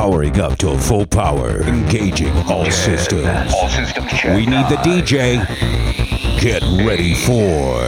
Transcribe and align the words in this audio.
powering 0.00 0.40
up 0.40 0.56
to 0.56 0.78
full 0.78 1.04
power, 1.04 1.60
engaging 1.64 2.34
all 2.48 2.70
systems. 2.70 3.52
All 3.52 3.68
systems. 3.68 4.10
We 4.34 4.46
need 4.46 4.66
the 4.70 4.80
DJ. 4.82 5.46
Get 6.40 6.62
ready 6.86 7.12
for 7.12 7.82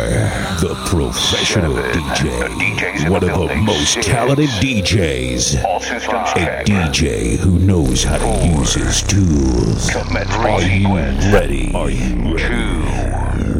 the 0.60 0.74
professional 0.90 1.72
DJ. 1.72 3.08
One 3.08 3.24
of 3.24 3.48
the 3.48 3.56
most 3.56 4.02
talented 4.02 4.50
DJs. 4.60 5.64
All 5.64 5.80
systems 5.80 6.28
A. 6.36 6.62
DJ 6.66 7.38
who 7.38 7.58
knows 7.58 8.04
how 8.04 8.18
to 8.18 8.46
use 8.46 8.74
his 8.74 9.00
tools. 9.00 9.96
Are 9.96 10.60
you 10.60 10.94
ready? 11.32 11.72
Are 11.74 11.88
you 11.88 12.34
ready? 12.34 13.11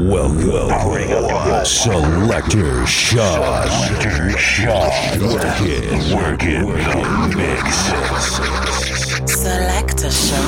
Welcome, 0.02 1.64
Selector 1.64 2.84
Sean. 2.86 3.68
Selector 3.68 4.36
Sean. 4.36 4.90
Work 5.30 5.60
it, 5.60 6.12
work 6.12 6.42
it, 6.42 6.64
work 6.64 6.80
it, 6.82 7.36
mix. 7.36 7.86
Select 9.32 10.02
a 10.02 10.10
show. 10.10 10.42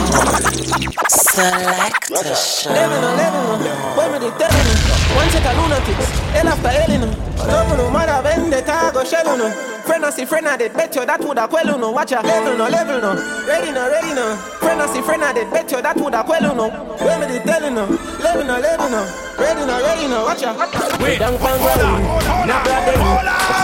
Select 1.09 2.11
a 2.11 2.35
show. 2.35 2.71
Levin, 2.71 3.01
levin, 3.17 3.97
when 3.97 4.13
me 4.13 4.19
the 4.19 4.31
telling 4.39 4.67
One 5.15 5.31
set 5.31 5.47
of 5.47 5.57
lunatics, 5.57 6.09
hell 6.33 6.49
after 6.49 6.69
hell 6.69 6.91
in 6.91 7.01
Double 7.37 7.77
no 7.77 7.91
matter 7.93 8.25
when 8.25 8.51
the 8.51 8.61
shell 9.05 9.39
no 9.39 9.74
Friend 9.85 10.05
I 10.05 10.11
see 10.11 10.25
friend 10.25 10.49
I 10.49 10.57
did 10.57 10.73
bet 10.73 10.95
you 10.97 11.05
that 11.05 11.21
woulda 11.21 11.47
quell 11.49 11.79
no. 11.79 11.91
Watch 11.93 12.11
your 12.11 12.23
level 12.23 12.57
no, 12.57 12.69
level 12.69 13.01
no. 13.01 13.13
Ready 13.47 13.71
no, 13.71 13.89
ready 13.89 14.15
no. 14.15 14.37
Friend 14.61 14.81
I 14.81 14.87
see 14.87 15.03
friend 15.03 15.23
I 15.23 15.33
did 15.33 15.51
bet 15.51 15.71
you 15.71 15.83
that 15.83 15.97
woulda 15.97 16.25
quell 16.25 16.55
no. 16.55 16.69
When 17.05 17.21
me 17.21 17.27
the 17.27 17.41
telling 17.45 17.75
no. 17.75 17.85
Level 18.23 18.45
no, 18.45 18.59
level 18.59 18.89
no. 18.91 19.03
Ready 19.39 19.67
no, 19.67 19.77
ready 19.83 20.09
no. 20.09 20.25
Watch 20.25 20.43
your 20.43 20.55
We 20.99 21.19
don't 21.19 21.39
come 21.39 21.61
well 21.61 22.47
Not 22.47 22.65
bad 22.65 22.89
eh? 22.89 22.97
them 22.97 23.03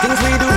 Things 0.02 0.20
we 0.20 0.32
do? 0.36 0.48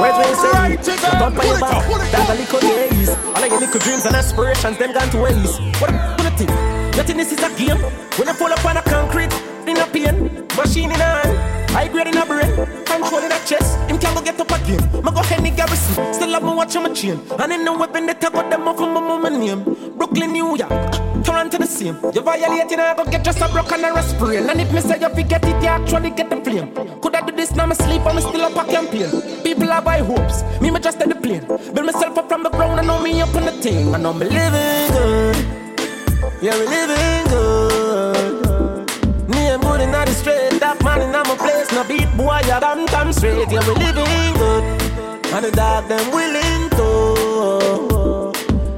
Words 0.00 0.18
we 0.18 0.34
say? 0.40 0.52
on 0.54 1.46
your 1.46 1.60
back 1.60 1.84
That's 2.10 2.30
a 2.30 2.34
little 2.34 2.60
days 2.60 3.08
All 3.08 3.44
of 3.44 3.50
your 3.50 3.60
little 3.60 3.80
dreams 3.80 4.06
and 4.06 4.16
aspirations 4.16 4.78
Them 4.78 4.92
gone 4.92 5.10
to 5.10 5.18
waste. 5.18 5.60
What 5.80 5.90
a 5.90 6.14
a 6.24 6.30
thing 6.36 6.74
Nothing 6.96 7.16
this 7.16 7.32
is 7.32 7.42
a 7.42 7.50
game. 7.58 7.76
When 8.16 8.28
you 8.28 8.34
fall 8.34 8.52
upon 8.52 8.76
a 8.76 8.82
concrete, 8.82 9.34
in 9.66 9.76
a 9.78 9.86
pain, 9.86 10.46
machine 10.56 10.92
in 10.92 11.00
a 11.00 11.04
hand, 11.04 11.70
high 11.70 11.88
grade 11.88 12.06
in 12.06 12.16
a 12.16 12.24
brain, 12.24 12.54
control 12.86 13.20
in 13.20 13.32
a 13.32 13.38
chest. 13.44 13.76
Go 14.14 14.22
get 14.22 14.40
up 14.40 14.50
again. 14.50 15.02
Ma 15.02 15.10
go 15.10 15.22
Henny 15.22 15.50
Garrison, 15.50 16.14
still 16.14 16.40
me 16.40 16.54
watch 16.54 16.74
my 16.76 16.92
chain. 16.92 17.20
And 17.38 17.52
in 17.52 17.64
the 17.64 17.72
weapon 17.72 18.06
that 18.06 18.24
I 18.24 18.30
got 18.30 18.50
them 18.50 18.68
off 18.68 18.80
of 18.80 18.88
my 18.88 19.00
mama 19.00 19.30
name. 19.30 19.64
Brooklyn, 19.96 20.32
New 20.32 20.56
York, 20.56 20.70
Toronto 21.24 21.58
the 21.58 21.66
same. 21.66 21.96
You 22.14 22.22
violating, 22.22 22.78
I 22.78 22.94
go 22.94 23.04
get 23.04 23.24
just 23.24 23.40
a 23.40 23.48
broken 23.48 23.84
and 23.84 23.96
a 23.96 24.02
sprain. 24.02 24.48
And 24.48 24.60
if 24.60 24.72
me 24.72 24.80
say 24.80 25.00
you 25.00 25.08
forget 25.08 25.44
it, 25.44 25.62
you 25.62 25.68
actually 25.68 26.10
get 26.10 26.30
the 26.30 26.36
flame. 26.36 26.72
Could 27.00 27.14
I 27.16 27.26
do 27.26 27.34
this 27.34 27.52
now? 27.54 27.66
Me 27.66 27.74
sleep, 27.74 28.02
I'm 28.06 28.20
still 28.20 28.42
up 28.42 28.56
a 28.56 28.70
campaign. 28.70 29.10
People 29.42 29.68
have 29.68 29.84
high 29.84 29.98
hopes, 29.98 30.42
me 30.60 30.70
me 30.70 30.80
just 30.80 31.00
at 31.00 31.08
the 31.08 31.16
plane. 31.16 31.46
Build 31.74 31.86
myself 31.86 32.16
up 32.18 32.28
from 32.28 32.42
the 32.42 32.50
ground, 32.50 32.78
and 32.78 32.86
know 32.86 33.02
me 33.02 33.20
up 33.20 33.34
on 33.34 33.44
the 33.46 33.52
thing. 33.52 33.94
I 33.94 33.98
know 33.98 34.12
me 34.12 34.26
living 34.26 34.90
good. 34.92 35.36
Yeah, 36.40 36.58
we 36.58 36.66
living 36.66 37.24
good. 37.30 37.63
Good 39.74 39.82
in 39.82 39.90
the 39.90 40.06
straight, 40.14 40.60
that 40.60 40.78
man 40.84 41.02
in 41.02 41.10
my 41.10 41.24
place. 41.34 41.66
No 41.74 41.82
beat 41.82 42.06
boy, 42.14 42.38
you 42.46 42.60
damn 42.62 42.86
damn 42.86 43.12
straight. 43.12 43.50
Yeah, 43.50 43.58
we 43.66 43.74
living 43.74 44.34
good. 44.38 44.62
And 45.34 45.44
the 45.44 45.50
dog 45.50 45.88
them 45.90 46.14
willing 46.14 46.70
to. 46.78 48.30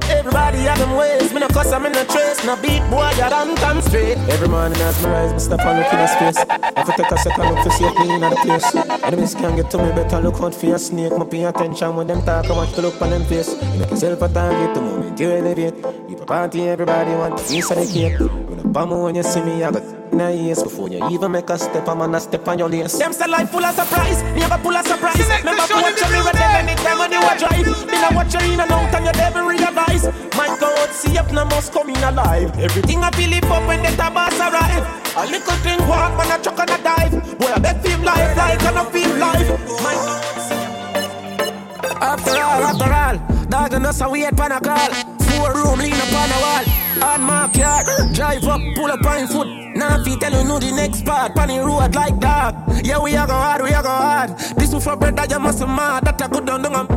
Everybody 0.09 0.65
have 0.65 0.79
them 0.79 0.97
ways, 0.97 1.31
me 1.31 1.39
no 1.41 1.49
cuss, 1.49 1.71
I'm 1.71 1.85
in 1.85 1.93
the 1.93 2.03
trace. 2.05 2.43
No 2.43 2.55
beat 2.57 2.81
boy, 2.89 3.13
you 3.13 3.29
damn 3.29 3.53
damn 3.61 3.79
straight. 3.83 4.17
Every 4.25 4.49
morning 4.49 4.81
as 4.81 4.97
me 5.03 5.11
rise, 5.11 5.33
me 5.33 5.39
step 5.39 5.59
and 5.59 5.77
look 5.77 5.93
in 5.93 5.99
the 6.01 6.07
space. 6.07 6.37
I 6.49 6.73
have 6.81 6.87
to 6.89 6.93
take 6.97 7.11
a 7.11 7.17
second 7.19 7.45
look 7.45 7.63
to 7.63 7.69
see 7.77 7.85
if 7.85 7.93
me 7.99 8.15
in 8.15 8.21
the 8.21 8.33
place. 8.41 8.65
Enemies 9.05 9.35
can 9.35 9.55
get 9.55 9.69
to 9.69 9.77
me, 9.77 9.91
better 9.93 10.19
look 10.19 10.41
out 10.41 10.55
for 10.55 10.65
your 10.65 10.79
snake. 10.79 11.15
Me 11.15 11.25
pay 11.29 11.43
attention 11.45 11.95
when 11.95 12.07
them 12.07 12.23
talk, 12.23 12.49
I 12.49 12.53
want 12.53 12.73
to 12.73 12.81
look 12.81 12.99
on 13.03 13.11
them 13.11 13.23
face. 13.25 13.53
You 13.53 13.79
make 13.81 13.91
yourself 13.91 14.23
a 14.23 14.29
target 14.33 14.73
the 14.73 14.81
moment 14.81 15.19
you 15.19 15.29
elevate. 15.29 15.77
You 16.09 16.17
party, 16.25 16.67
everybody 16.67 17.11
want 17.11 17.39
a 17.39 17.43
piece 17.43 17.69
of 17.69 17.77
the 17.77 17.85
cake. 17.85 18.56
When 18.67 18.75
a 18.75 18.85
bomb 18.85 19.01
when 19.01 19.15
you 19.15 19.23
see 19.23 19.41
me, 19.41 19.63
I 19.63 19.71
got 19.71 19.83
in 20.11 20.19
a 20.19 20.29
ears 20.29 20.61
before 20.61 20.89
you 20.89 20.99
even 21.09 21.31
make 21.31 21.49
a 21.49 21.57
step. 21.57 21.87
I'm 21.87 21.99
gonna 21.99 22.19
step 22.19 22.45
on 22.49 22.59
your 22.59 22.67
lace. 22.67 22.99
Them 22.99 23.13
say 23.13 23.27
life 23.27 23.49
full 23.49 23.63
of 23.63 23.73
surprise, 23.73 24.21
me 24.35 24.41
have 24.41 24.51
a 24.51 24.57
full 24.61 24.75
of 24.75 24.85
surprise. 24.85 25.17
Remember 25.39 25.67
to 25.67 25.73
watch 25.75 26.01
me 26.11 26.19
when 26.19 26.35
them 26.35 26.67
anytime 26.67 26.99
when 26.99 27.11
you 27.11 27.19
a 27.19 27.37
drive. 27.39 27.87
Me 27.87 27.93
not 27.93 28.13
watch 28.13 28.33
you 28.33 28.53
in 28.53 28.59
and 28.59 28.71
out 28.71 28.93
and 28.93 29.05
you 29.05 29.11
never 29.13 29.47
realize. 29.47 30.03
My 30.35 30.47
God, 30.59 30.89
see 30.89 31.15
if 31.15 31.31
no 31.31 31.45
must 31.45 31.71
come 31.71 31.89
in 31.89 32.03
alive. 32.03 32.59
Everything 32.59 33.03
I 33.03 33.11
feel 33.11 33.31
it 33.31 33.45
up 33.45 33.65
when 33.67 33.81
the 33.83 33.89
tabas 33.95 34.37
arrive. 34.37 34.83
A 35.15 35.25
little 35.31 35.55
thing 35.63 35.79
walk, 35.87 36.17
man, 36.17 36.39
a 36.39 36.43
chuck 36.43 36.59
and 36.59 36.69
a 36.69 36.77
dive. 36.83 37.39
Boy, 37.39 37.47
I 37.47 37.59
bet 37.59 37.81
feel 37.81 37.99
life 38.03 38.35
like 38.35 38.63
and 38.63 38.79
I 38.79 38.85
feel 38.91 39.15
life. 39.15 39.49
My 39.81 39.93
God, 39.95 40.23
see 40.43 40.67
after 42.01 42.31
all, 42.31 42.63
after 42.67 42.93
all, 42.93 43.45
dog 43.47 43.73
and 43.73 43.85
us 43.85 44.01
a 44.01 44.09
wait 44.09 44.35
pan 44.35 44.51
a 44.51 44.59
call. 44.59 45.16
Four 45.37 45.53
room 45.53 45.79
lean 45.79 45.93
upon 45.93 46.33
a 46.33 46.37
wall. 46.41 46.65
On 47.05 47.21
my 47.21 47.47
car, 47.53 47.85
drive 48.11 48.43
up, 48.43 48.61
pull 48.75 48.89
up 48.89 49.05
on 49.05 49.27
foot. 49.27 49.47
Now 49.77 50.01
if 50.01 50.07
you 50.07 50.17
tell 50.17 50.33
you 50.33 50.43
know 50.43 50.57
the 50.57 50.71
next 50.71 51.05
part, 51.05 51.35
pan 51.35 51.49
the 51.49 51.63
road 51.63 51.93
like 51.93 52.17
dog. 52.19 52.55
Yeah, 52.83 52.97
we 52.97 53.13
a 53.13 53.27
go 53.27 53.33
hard, 53.33 53.61
we 53.61 53.69
a 53.69 53.83
go 53.83 53.89
hard. 53.89 54.37
This 54.57 54.71
one 54.71 54.81
for 54.81 54.95
bread 54.95 55.15
that 55.17 55.29
you 55.29 55.39
must 55.39 55.59
mad, 55.61 56.05
that 56.05 56.19
a 56.19 56.27
good 56.27 56.45
down 56.45 56.63
down. 56.63 56.87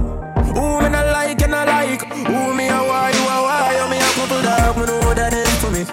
Who 0.55 0.81
me 0.83 0.89
not 0.89 1.07
like 1.13 1.41
and 1.43 1.55
I 1.55 1.65
like 1.65 2.03
Who 2.11 2.55
me 2.55 2.67
a 2.67 2.81
why, 2.83 3.13
you 3.15 3.23
a 3.23 3.37
why 3.47 3.71
You 3.79 3.87
me 3.87 3.99
a 4.03 4.09
couple 4.19 4.43
dog, 4.43 4.77
me 4.79 4.85
know 4.87 5.15
that 5.15 5.33
ain't 5.33 5.49
for 5.63 5.71
me 5.71 5.85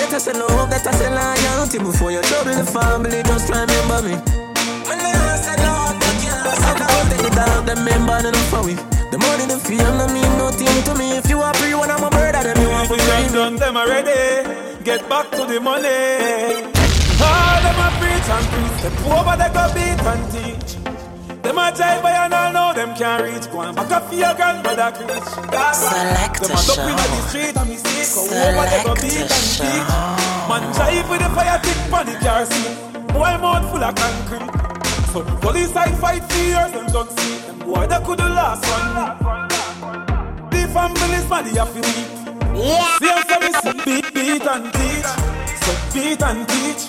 Better 0.00 0.18
say 0.18 0.32
no, 0.32 0.48
better 0.64 0.92
say 0.96 1.12
loyalty 1.12 1.78
Before 1.78 2.10
you 2.10 2.22
trouble 2.22 2.54
the 2.54 2.64
family, 2.64 3.22
just 3.22 3.50
remember 3.50 4.00
me 4.00 4.16
Me 4.88 4.94
never 4.96 5.36
say 5.36 5.56
no, 5.60 5.92
but 6.00 6.16
you 6.24 6.32
say 6.32 6.72
no 6.80 6.88
Take 7.12 7.28
the 7.28 7.36
dog, 7.36 7.66
them 7.66 7.84
member, 7.84 8.16
enough 8.16 8.48
for 8.48 8.64
we 8.64 8.97
The 9.10 9.16
money, 9.16 9.46
the 9.48 9.56
fame, 9.56 9.96
no 9.96 10.06
mean 10.12 10.32
nothing 10.36 10.84
to 10.84 10.92
me 11.00 11.16
If 11.16 11.30
you 11.30 11.40
are 11.40 11.54
free 11.54 11.74
when 11.74 11.90
I'm 11.90 12.04
a 12.04 12.10
murder, 12.10 12.42
then 12.44 12.60
you 12.60 12.68
want 12.68 12.88
to 12.88 12.96
Them 12.96 13.24
free 13.24 13.32
done 13.32 13.56
them 13.56 13.76
already. 13.76 14.84
Get 14.84 15.08
back 15.08 15.30
to 15.32 15.44
the 15.48 15.60
money. 15.60 16.68
All 17.16 17.60
them 17.64 17.80
a 17.80 17.88
preach 17.96 18.28
and 18.28 18.46
preach. 18.52 18.76
Step 18.78 18.96
over 19.08 19.36
they 19.40 19.48
go 19.48 19.64
beat 19.72 20.00
and 20.12 20.24
teach. 20.28 20.70
Them 21.42 21.56
a 21.56 21.72
jive 21.72 22.02
by 22.02 22.12
and 22.12 22.34
all 22.34 22.52
know 22.52 22.72
them 22.74 22.94
can't 22.96 23.24
reach. 23.24 23.50
Go 23.50 23.60
and 23.62 23.74
back 23.74 23.90
up 23.92 24.08
for 24.08 24.14
your 24.14 24.34
grandmother 24.34 24.92
preach. 24.92 25.28
Select 25.72 26.40
Them 26.44 26.50
a 26.52 26.54
a 26.54 26.62
show. 26.68 26.84
inna 26.84 27.04
the 27.08 27.20
street 27.28 27.56
and 27.56 27.68
me 27.68 27.76
see. 27.76 28.04
Go 28.12 28.20
over 28.28 28.64
they 28.68 28.82
go 28.84 28.94
beat 28.94 29.24
and 29.24 29.48
teach. 29.56 29.88
Man 30.52 30.64
jive 30.76 31.08
with 31.08 31.20
the 31.24 31.30
fire 31.32 31.60
tick 31.64 31.78
pon 31.90 32.04
the 32.04 32.12
car 32.20 32.44
seat. 32.44 32.76
Boy 33.08 33.34
mouth 33.40 33.64
full 33.72 33.82
of 33.82 33.94
concrete. 33.94 34.67
So 35.12 35.24
police 35.40 35.72
side 35.72 35.96
fight 35.96 36.22
for 36.22 36.38
years 36.38 36.72
and 36.76 36.92
don't 36.92 37.10
see 37.18 37.38
them. 37.46 37.58
Boy 37.60 37.86
they 37.86 37.98
could 38.04 38.18
the 38.18 38.28
last 38.28 38.60
one. 38.68 38.92
The 40.50 40.68
family's 40.68 41.26
money 41.28 41.56
have 41.56 41.72
to 41.72 41.80
eat. 41.80 42.08
Same 43.00 43.22
for 43.24 43.38
me, 43.40 43.50
so 43.64 43.72
beat, 43.86 44.06
beat 44.12 44.44
and 44.44 44.68
teach. 44.76 45.08
So 45.64 45.72
beat 45.94 46.22
and 46.22 46.40
teach. 46.48 46.82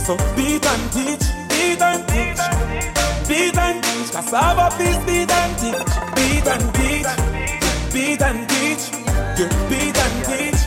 So 0.00 0.16
beat 0.34 0.64
and 0.64 0.84
teach. 0.92 1.24
Beat 1.52 1.82
and 1.84 2.02
teach. 2.08 2.40
Beat 3.28 3.58
and 3.58 3.84
teach. 3.84 4.10
Cassava 4.10 4.74
please 4.76 4.98
beat 5.04 5.30
and 5.30 5.52
teach. 5.60 5.92
Beat 6.16 6.48
and 6.48 6.66
teach. 6.76 7.10
Beat 7.92 8.22
and 8.22 8.48
teach. 8.48 8.84
You 9.36 9.48
beat 9.68 9.98
and 10.00 10.16
teach. 10.24 10.60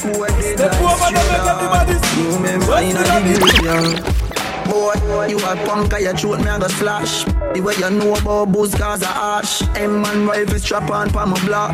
Step 0.00 0.80
over 0.80 1.10
them 1.12 1.28
and 1.28 1.48
everybody 1.52 1.94
see. 2.08 2.24
Remember 2.36 2.78
in 2.80 2.92
Just 2.92 3.10
a 3.10 3.18
in 3.18 3.26
a 3.26 3.38
division 3.38 4.23
Boy, 4.68 5.26
you 5.28 5.38
a 5.38 5.56
punk, 5.66 5.92
I 5.94 5.98
your 5.98 6.16
throat, 6.16 6.40
me 6.40 6.48
a 6.48 6.58
go 6.58 6.68
splash 6.68 7.24
The 7.54 7.60
way 7.60 7.74
you 7.76 7.90
know 7.90 8.14
about 8.14 8.52
booze, 8.52 8.74
cause 8.74 9.02
a 9.02 9.08
ash 9.08 9.62
M-man 9.76 10.26
rifle 10.26 10.58
strap 10.58 10.90
on 10.90 11.10
pa 11.10 11.26
my 11.26 11.38
block? 11.44 11.72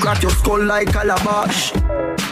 Crack 0.00 0.22
your 0.22 0.32
skull 0.32 0.62
like 0.64 0.92
calabash. 0.92 1.72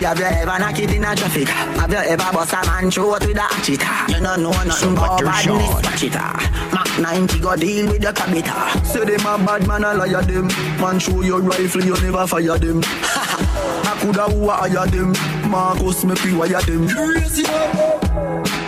Have 0.01 0.19
you 0.19 0.25
ever 0.25 0.59
knock 0.59 0.79
it 0.79 0.93
in 0.93 1.05
a 1.05 1.15
traffic? 1.15 1.49
Have 1.49 1.91
you 1.91 1.99
ever 1.99 2.33
bust 2.33 2.53
a 2.55 2.67
man 2.67 2.91
throat 2.91 3.21
with 3.27 3.37
a 3.37 3.41
hatchet? 3.43 3.83
You 4.09 4.23
don't 4.23 4.43
know 4.43 4.51
nothing 4.51 4.93
about 4.93 5.23
badness, 5.23 5.81
patch 5.83 6.03
it 6.05 6.15
Mac 6.15 6.99
90 6.99 7.41
go 7.41 7.57
deal 7.57 7.87
with 7.87 8.03
your 8.03 8.13
cabita 8.13 8.85
Say 8.87 9.05
them 9.05 9.21
a 9.21 9.45
bad 9.45 9.67
man, 9.67 9.85
I 9.85 9.93
liar 9.93 10.23
them. 10.23 10.49
Man 10.81 10.99
show 10.99 11.21
your 11.23 11.41
rifle, 11.41 11.85
you 11.85 11.95
never 12.01 12.27
fire 12.27 12.59
them. 12.59 12.81
I 12.85 13.99
coulda 14.01 14.22
who 14.31 14.49
a 14.49 14.54
hire 14.54 14.87
them? 14.87 15.13
Marcus 15.51 16.04
me 16.04 16.15
pre-wire 16.15 16.63
them. 16.63 16.89
Crazy 16.89 18.59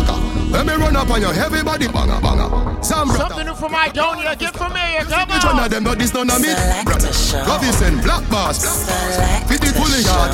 Let 0.56 0.64
me 0.66 0.72
run 0.74 0.96
up 0.96 1.10
on 1.10 1.20
your 1.20 1.34
heavy 1.34 1.62
body 1.62 1.86
banger 1.86 2.18
banger. 2.20 2.48
Sam. 2.82 3.08
Something 3.12 3.44
new 3.46 3.54
from 3.54 3.72
Idonia. 3.72 4.38
Get 4.38 4.56
familiar. 4.56 5.04
Come 5.04 5.28
Which 5.28 5.44
one 5.44 5.58
on. 5.60 5.64
of 5.64 5.70
them 5.70 5.84
know 5.84 5.94
this 5.94 6.14
none 6.14 6.30
of 6.30 6.40
me? 6.40 6.48
Select 6.48 6.84
Brother. 6.86 7.08
a 7.08 7.12
show. 7.12 7.44
Robinson, 7.44 8.00
Black 8.00 8.24
Bass. 8.30 8.56
Select 8.64 9.48
Fit 9.48 9.60
the 9.60 9.68
a 9.68 9.72
pulling 9.76 10.00
show. 10.00 10.16
yard. 10.16 10.32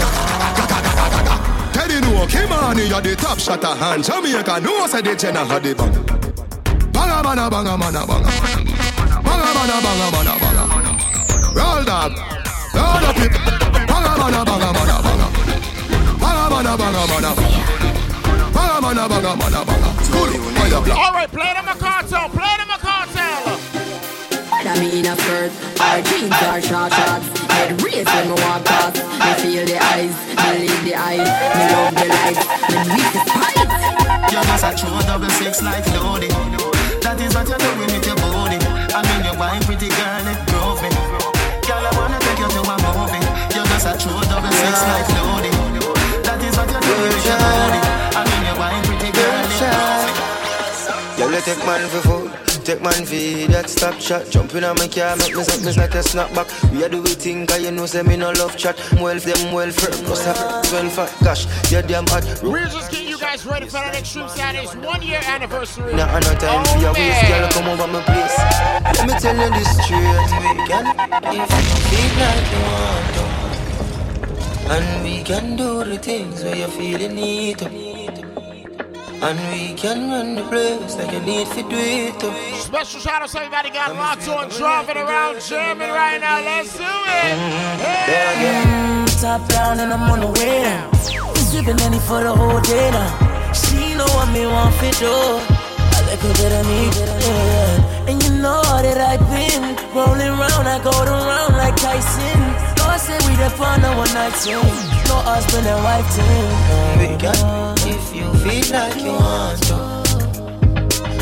Teddy 1.75 1.99
know, 2.07 2.27
Kimani, 2.31 2.89
you're 2.89 3.01
the 3.01 3.17
top 3.17 3.39
shot 3.41 3.65
of 3.65 3.77
hand. 3.79 4.05
Jamaica, 4.05 4.61
no, 4.61 4.87
say 4.87 5.03
the 5.03 5.17
Jenna 5.17 5.45
had 5.45 5.63
the 5.65 5.75
bang. 5.75 5.93
Banga, 6.93 7.19
banga, 7.27 7.51
banga, 7.51 7.75
banga, 7.77 8.07
banga. 8.07 8.29
Banga, 9.27 9.49
banga, 9.59 9.77
banga, 9.83 10.07
banga, 10.15 10.35
banga. 10.39 10.65
Roll 11.59 11.83
dog. 11.83 12.13
Roll 12.79 13.05
up 13.11 13.19
it. 13.19 13.33
Banga, 13.91 14.13
banga, 14.21 14.41
banga, 14.47 14.71
banga, 14.71 14.97
banga. 15.03 15.27
Banga, 16.23 16.45
banga, 16.53 16.73
banga, 16.79 17.03
banga. 17.11 17.31
Banga, 17.35 17.82
banga, 18.83 19.09
banga, 19.09 19.37
banga, 19.39 19.65
banga. 19.65 19.91
Cool, 20.11 20.31
fire 20.59 20.83
black. 20.83 20.99
All 20.99 21.13
right, 21.15 21.31
play 21.31 21.53
them 21.55 21.69
a 21.71 21.77
cartel. 21.79 22.29
Play 22.35 22.55
them 22.59 22.71
a 22.75 22.79
cartel. 22.83 23.43
Whether 24.51 24.75
me 24.83 24.99
in 24.99 25.07
a 25.07 25.15
skirt 25.17 25.53
or 25.79 26.03
jeans 26.03 26.35
or 26.51 26.59
short 26.63 26.91
shorts 26.93 27.27
Head 27.51 27.83
raised 27.83 28.07
when 28.07 28.31
me 28.31 28.37
walk 28.47 28.63
past 28.65 28.95
Me 29.19 29.31
feel 29.43 29.65
the 29.67 29.75
eyes, 29.75 30.15
me 30.39 30.69
lead 30.69 30.81
the 30.87 30.95
eyes 30.95 31.27
Me 31.57 31.63
love 31.73 31.95
the 31.99 32.07
lights, 32.07 32.43
me 32.71 32.79
weak 32.95 33.11
the 33.11 33.23
spice 33.27 34.31
You're 34.31 34.47
just 34.47 34.63
a 34.63 34.71
true 34.79 35.01
double 35.09 35.31
six 35.41 35.63
like 35.63 35.87
loading. 35.99 36.31
That 37.03 37.19
is 37.19 37.35
what 37.35 37.49
you're 37.49 37.59
doing 37.59 37.91
with 37.91 38.07
your 38.07 38.17
body. 38.23 38.59
I 38.95 39.03
mean, 39.03 39.27
you're 39.27 39.39
wine 39.41 39.63
pretty 39.67 39.91
girl, 39.91 40.27
it 40.31 40.39
drove 40.47 40.79
me. 40.79 40.91
Girl, 41.67 41.83
I 41.83 41.91
wanna 41.99 42.19
take 42.23 42.39
you 42.39 42.47
to 42.47 42.63
a 42.63 42.77
movie. 42.87 43.25
You're 43.57 43.67
just 43.67 43.87
a 43.91 43.99
true 43.99 44.21
double 44.31 44.53
six 44.53 44.79
like 44.87 45.09
loading. 45.19 45.72
That 46.53 46.59
is 46.59 46.59
what 46.59 46.69
you're 46.71 46.81
doing 46.81 47.13
with 47.13 47.27
your 47.27 47.39
body. 47.39 47.81
I 48.13 48.21
mean, 48.29 48.43
you're 48.45 48.59
wine 48.61 48.83
pretty 48.85 49.11
girl, 49.13 49.41
it 49.41 49.53
drove 49.59 50.05
me. 50.05 50.13
Girl, 51.17 51.33
you 51.33 51.41
take 51.41 51.65
man 51.65 51.89
for 51.89 52.03
food, 52.03 52.31
take 52.65 52.83
man 52.83 53.05
for 53.05 53.15
idiot, 53.15 53.69
stop 53.69 53.99
chat. 53.99 54.31
Jump 54.31 54.55
in 54.55 54.65
on 54.65 54.77
my 54.77 54.89
car, 54.89 55.17
make 55.17 55.35
me 55.37 55.43
something 55.45 55.77
like 55.77 55.95
a 55.95 56.03
snapback. 56.03 56.49
We 56.73 56.85
are 56.85 56.89
do 56.89 57.03
we 57.03 57.11
think, 57.15 57.49
cause 57.49 57.63
you 57.63 57.71
know, 57.71 57.87
say 57.87 58.03
me 58.03 58.17
no 58.17 58.33
love 58.33 58.57
chat. 58.57 58.77
Well, 59.01 59.19
them 59.19 59.53
well 59.53 59.71
firm, 59.71 60.09
must 60.09 60.25
have 60.25 60.39
well 60.73 60.89
fat. 60.91 61.15
Gosh, 61.23 61.47
you're 61.71 61.83
damn 61.83 62.07
hot. 62.07 62.25
We're 62.43 62.67
just 62.67 62.91
getting 62.91 63.09
you 63.09 63.19
guys 63.19 63.47
ready 63.47 63.67
for 63.67 63.81
that 63.81 63.95
Extreme 63.95 64.29
Saturdays 64.31 64.75
one 64.77 65.03
year 65.03 65.21
anniversary. 65.27 65.95
Nah, 65.95 66.19
no 66.19 66.35
time 66.35 66.65
for 66.65 66.79
your 66.79 66.93
waist, 66.93 67.29
girl, 67.29 67.49
come 67.51 67.69
over 67.69 67.87
my 67.87 68.03
place. 68.03 68.37
Let 68.99 69.07
me 69.07 69.15
tell 69.21 69.37
you 69.37 69.51
this 69.53 69.71
straight, 69.85 70.31
we 70.43 70.67
can, 70.67 70.85
if 71.33 71.51
you 71.55 71.77
feel 71.93 72.13
like 72.19 72.47
you 72.51 72.61
want 72.67 73.39
to. 73.39 73.42
And 74.71 75.05
we 75.05 75.23
can 75.23 75.57
do 75.57 75.85
the 75.85 75.99
things 75.99 76.43
where 76.45 76.57
you 76.57 76.69
feel 76.69 77.01
you 77.01 77.09
need 77.09 77.59
to. 77.59 77.67
And 79.23 79.39
we 79.53 79.75
can 79.75 80.11
run 80.11 80.35
the 80.35 80.43
place 80.43 80.97
like 80.97 81.13
you 81.13 81.21
need 81.21 81.47
to 81.49 81.63
do 81.63 81.77
it 81.77 82.19
to. 82.21 82.33
Special 82.59 83.01
shout 83.01 83.23
out 83.23 83.29
to 83.29 83.39
everybody 83.39 83.71
got 83.71 83.95
locked 83.95 84.27
on, 84.29 84.49
driving 84.49 84.97
around 84.97 85.41
German 85.43 85.91
right 85.91 86.21
now. 86.21 86.41
Let's 86.43 86.77
do 86.77 86.83
it. 86.83 87.35
Mm-hmm. 87.39 87.81
Hey. 88.11 89.21
Top 89.21 89.47
down 89.49 89.79
and 89.79 89.93
I'm 89.93 90.11
on 90.11 90.21
the 90.21 90.27
way 90.27 90.63
now. 90.63 90.91
Sipping 91.53 91.79
any 91.81 92.01
for 92.01 92.23
the 92.23 92.35
whole 92.35 92.61
day 92.63 92.91
now. 92.91 93.53
She 93.53 93.95
know 93.95 94.07
what 94.17 94.33
me 94.33 94.47
want 94.47 94.75
fit 94.77 94.99
do. 94.99 95.07
A 95.07 96.01
little 96.09 96.33
bit 96.35 96.53
of 96.53 96.67
me, 96.67 96.91
yeah. 96.99 98.09
And 98.09 98.23
you 98.23 98.31
know 98.43 98.63
that 98.63 98.99
I've 98.99 99.23
been 99.31 99.77
rolling 99.95 100.33
round, 100.35 100.67
I 100.67 100.83
go 100.83 100.91
around 100.91 101.53
like 101.53 101.77
Tyson. 101.77 102.52
No, 103.13 103.19
I 103.19 103.21
say 103.21 103.29
we 103.29 103.37
the 103.37 103.51
fun 103.51 103.85
of 103.85 103.97
one 103.97 104.15
night 104.15 104.35
team. 104.41 104.63
No 105.09 105.17
husband 105.21 105.67
and 105.67 105.85
wife 105.85 106.09
team. 106.15 106.49
We 106.99 107.09
can, 107.21 107.37
if 107.87 108.15
you 108.15 108.33
feel 108.41 108.65
like 108.73 108.97
you 109.03 109.13
want 109.13 109.63
to. 109.69 109.77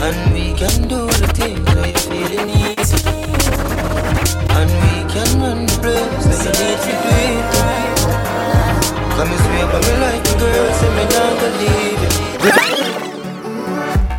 And 0.00 0.16
we 0.32 0.54
can 0.54 0.88
do 0.88 1.06
the 1.06 1.26
things 1.34 1.66
where 1.74 1.88
you 1.88 1.98
feel 2.06 2.30
you 2.30 2.44
need 2.46 2.78
to. 2.78 3.10
And 4.54 4.70
we 4.70 4.94
can 5.10 5.30
run 5.40 5.66
the 5.66 5.76
place 5.82 6.26
like 6.26 6.44
you 6.46 6.54
need 6.62 6.78
to 6.78 6.92
do 6.94 7.10
it 7.10 7.46
to. 8.00 8.14
Come 9.16 9.30
and 9.30 9.40
swear 9.40 9.66
by 9.66 9.78
me 9.80 9.94
like 9.98 10.24
a 10.26 10.34
girl, 10.38 10.68
say 10.78 10.90
me 10.94 11.04
not 11.10 11.32
believe 11.42 12.02
it. 12.06 12.14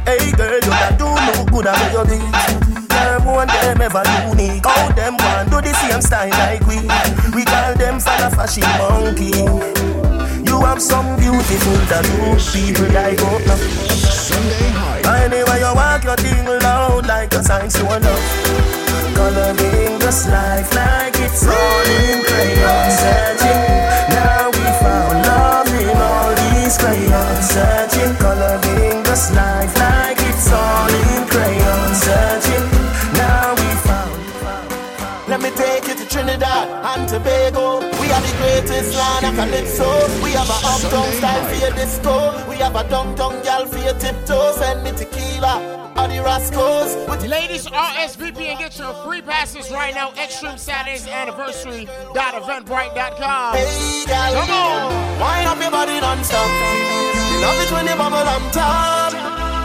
Hey 0.05 0.31
girl, 0.31 0.53
you 0.55 0.71
that 0.75 0.91
do 0.99 1.07
no 1.07 1.45
good 1.45 1.67
at 1.67 1.91
your 1.93 2.05
beat. 2.05 2.70
One 3.25 3.47
them 3.47 3.81
ever 3.81 4.03
unique. 4.29 4.65
How 4.65 4.91
them 4.91 5.17
one 5.17 5.49
do 5.49 5.61
the 5.61 5.73
same 5.73 6.01
style 6.01 6.29
like 6.29 6.65
we. 6.67 6.77
We 7.35 7.45
call 7.45 7.73
them 7.75 7.99
fan 7.99 8.31
fashion 8.31 8.63
monkey. 8.79 9.31
You 10.47 10.59
have 10.61 10.81
some 10.81 11.15
beautiful 11.17 11.77
tattoos, 11.87 12.51
people 12.51 12.89
like 12.93 13.21
up 13.21 13.41
now. 13.47 15.13
Anyway, 15.15 15.59
you 15.59 15.73
walk 15.75 16.03
your 16.03 16.15
thing 16.15 16.45
loud 16.45 17.05
like 17.07 17.33
a 17.33 17.43
sign 17.43 17.69
to 17.69 17.83
love. 17.83 18.25
Coloring 19.15 19.99
this 19.99 20.27
life 20.27 20.73
like 20.73 21.15
it's 21.19 21.45
all 21.45 21.87
in 21.87 22.23
crayon 22.23 22.91
searching. 22.91 23.61
Now 24.09 24.49
we 24.49 24.65
found 24.81 25.25
love 25.25 25.67
in 25.67 25.97
all 25.97 26.33
these 26.35 26.77
crayons 26.77 27.49
searching. 27.49 28.15
Coloring 28.15 29.03
this 29.03 29.31
life 29.35 29.80
greatest 38.61 38.95
land 38.95 39.25
of 39.25 39.35
calypso. 39.35 40.23
We 40.23 40.31
have 40.31 40.49
a 40.49 40.59
uptown 40.63 41.11
style 41.13 41.45
for 41.45 41.55
your 41.55 41.73
disco. 41.73 42.49
We 42.49 42.55
have 42.57 42.75
a 42.75 42.87
downtown 42.87 43.43
gal 43.43 43.65
for 43.65 43.77
your 43.79 43.93
tiptoes. 43.95 44.57
Send 44.57 44.83
me 44.83 44.91
tequila 44.91 45.93
or 45.97 46.07
the 46.07 46.21
Rascals. 46.23 46.95
With 47.09 47.25
Ladies, 47.25 47.65
RSVP 47.65 48.39
and 48.41 48.59
get 48.59 48.77
your 48.77 48.93
free 49.05 49.21
passes 49.21 49.71
right 49.71 49.93
now. 49.93 50.11
Extreme 50.13 50.57
Saturdays 50.57 51.07
anniversary. 51.07 51.87
Eventbrite.com. 52.13 53.55
Hey, 53.55 54.03
gal, 54.05 54.33
Come 54.33 54.49
on. 54.49 55.19
Wind 55.19 55.47
up 55.47 55.61
your 55.61 55.71
body 55.71 55.99
non-stop. 55.99 56.49
You 57.31 57.41
love 57.41 57.61
it 57.61 57.71
when 57.71 57.87
you 57.87 57.95
bubble 57.95 58.17
on 58.17 58.51
top. 58.51 59.13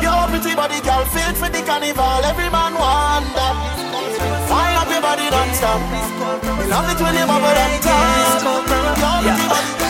Your 0.03 0.29
pretty 0.29 0.55
body, 0.55 0.81
girl, 0.81 1.05
fit 1.07 1.37
for 1.37 1.49
the 1.49 1.63
carnival. 1.67 2.25
Every 2.25 2.51
man. 2.51 2.75
Wind 2.75 3.76
non-stop. 5.37 5.81
You 6.61 6.69
love 6.73 6.89
it 6.93 7.01
when 7.03 7.15
you 7.15 7.27
bubble 7.27 7.57
top. 7.85 9.25
Your 9.25 9.86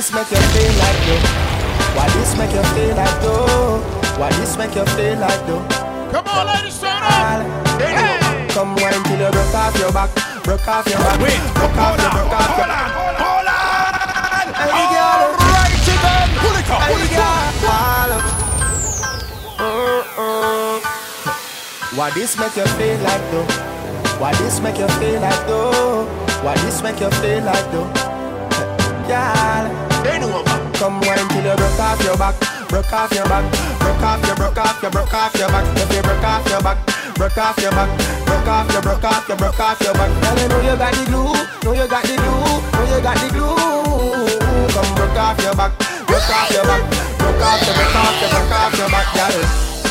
this 0.00 0.12
make 0.14 0.30
you 0.30 0.40
feel 0.56 0.72
like 0.80 0.96
though? 1.04 1.20
Why 1.92 2.08
this 2.16 2.32
make 2.38 2.52
you 2.56 2.64
feel 2.72 2.96
like 2.96 3.20
though? 3.20 3.80
Why 4.16 4.32
this 4.40 4.56
make 4.56 4.74
you 4.74 4.86
feel 4.96 5.18
like 5.18 5.46
though? 5.46 5.60
Come 6.08 6.26
on, 6.26 6.46
ladies, 6.48 6.80
turn 6.80 7.04
up. 7.04 7.44
Hey. 7.76 8.48
Come 8.48 8.76
wine 8.76 8.96
till 9.04 9.20
you 9.20 9.30
broke 9.30 9.54
off 9.54 9.76
your 9.76 9.92
back, 9.92 10.08
broke 10.42 10.66
off 10.66 10.88
your 10.88 10.96
back, 11.04 11.20
Wait, 11.20 11.36
broke 11.52 11.76
off 11.76 11.84
hold 11.84 12.00
your, 12.00 12.08
on, 12.08 12.16
broke 12.16 12.32
off 12.32 12.48
your. 12.48 12.64
hold 12.64 12.80
on, 12.80 13.12
hold 13.20 13.44
on. 13.44 14.48
Hey, 14.72 14.88
girl. 14.88 15.36
Alright, 15.36 15.76
chicken. 15.84 16.32
Pull 16.40 16.56
it 16.56 16.70
up, 16.72 16.80
pull 16.88 17.04
it 17.04 17.12
up. 17.20 17.60
Uh-uh. 19.60 20.80
Why 21.92 22.08
this 22.16 22.38
make 22.40 22.56
you 22.56 22.64
feel 22.80 22.98
like 23.04 23.24
though? 23.30 23.44
Why 24.16 24.32
this 24.40 24.60
make 24.60 24.78
you 24.78 24.88
feel 24.96 25.20
like 25.20 25.46
though? 25.46 26.06
Why 26.40 26.56
this 26.64 26.80
make 26.82 27.00
you 27.00 27.10
feel 27.20 27.44
like 27.44 27.70
though? 27.70 27.92
Girl, 29.10 29.89
come 30.80 31.00
wine 31.04 31.28
till 31.28 31.44
you 31.44 31.56
broke 31.56 31.78
off 31.78 32.00
your 32.02 32.16
back, 32.16 32.34
broke 32.68 32.92
off 32.92 33.12
your 33.12 33.28
back, 33.28 33.44
broke 33.78 34.00
off 34.00 34.24
your, 34.24 34.34
broke 34.34 34.56
off 34.56 34.82
your, 34.82 34.90
broke 34.90 35.12
off 35.12 35.34
your 35.36 35.48
back. 35.48 35.64
If 35.76 35.92
you 35.94 36.02
broke 36.02 36.24
off 36.24 36.48
your 36.48 36.62
back, 36.62 36.78
broke 37.14 37.36
off 37.36 37.58
your 37.60 37.70
back, 37.70 37.90
broke 38.24 38.48
off 38.48 38.72
your, 38.72 38.82
broke 38.82 39.04
off 39.04 39.28
your, 39.28 39.36
broke 39.36 39.60
off 39.60 39.80
your 39.80 39.92
back. 39.92 40.10
Girl, 40.22 40.38
you 40.40 40.48
know 40.48 40.60
you 40.64 40.76
got 40.80 40.94
the 40.94 41.04
glue, 41.04 41.36
know 41.64 41.72
you 41.76 41.86
got 41.86 42.02
the 42.04 42.16
glue, 42.16 42.60
know 42.72 42.96
you 42.96 43.02
got 43.04 43.16
the 43.20 43.28
glue. 43.28 44.72
Come 44.72 44.94
broke 44.96 45.20
off 45.20 45.38
your 45.44 45.54
back, 45.54 45.72
broke 46.08 46.30
off 46.32 46.50
your 46.50 46.64
back, 46.64 46.82
broke 47.20 47.44
off 47.44 47.60
your, 47.60 47.74
broke 47.76 47.96
off 48.00 48.20
your, 48.20 48.30
broke 48.32 48.56
off 48.56 48.78
your 48.80 48.88
back, 48.88 49.08
girl. 49.12 49.36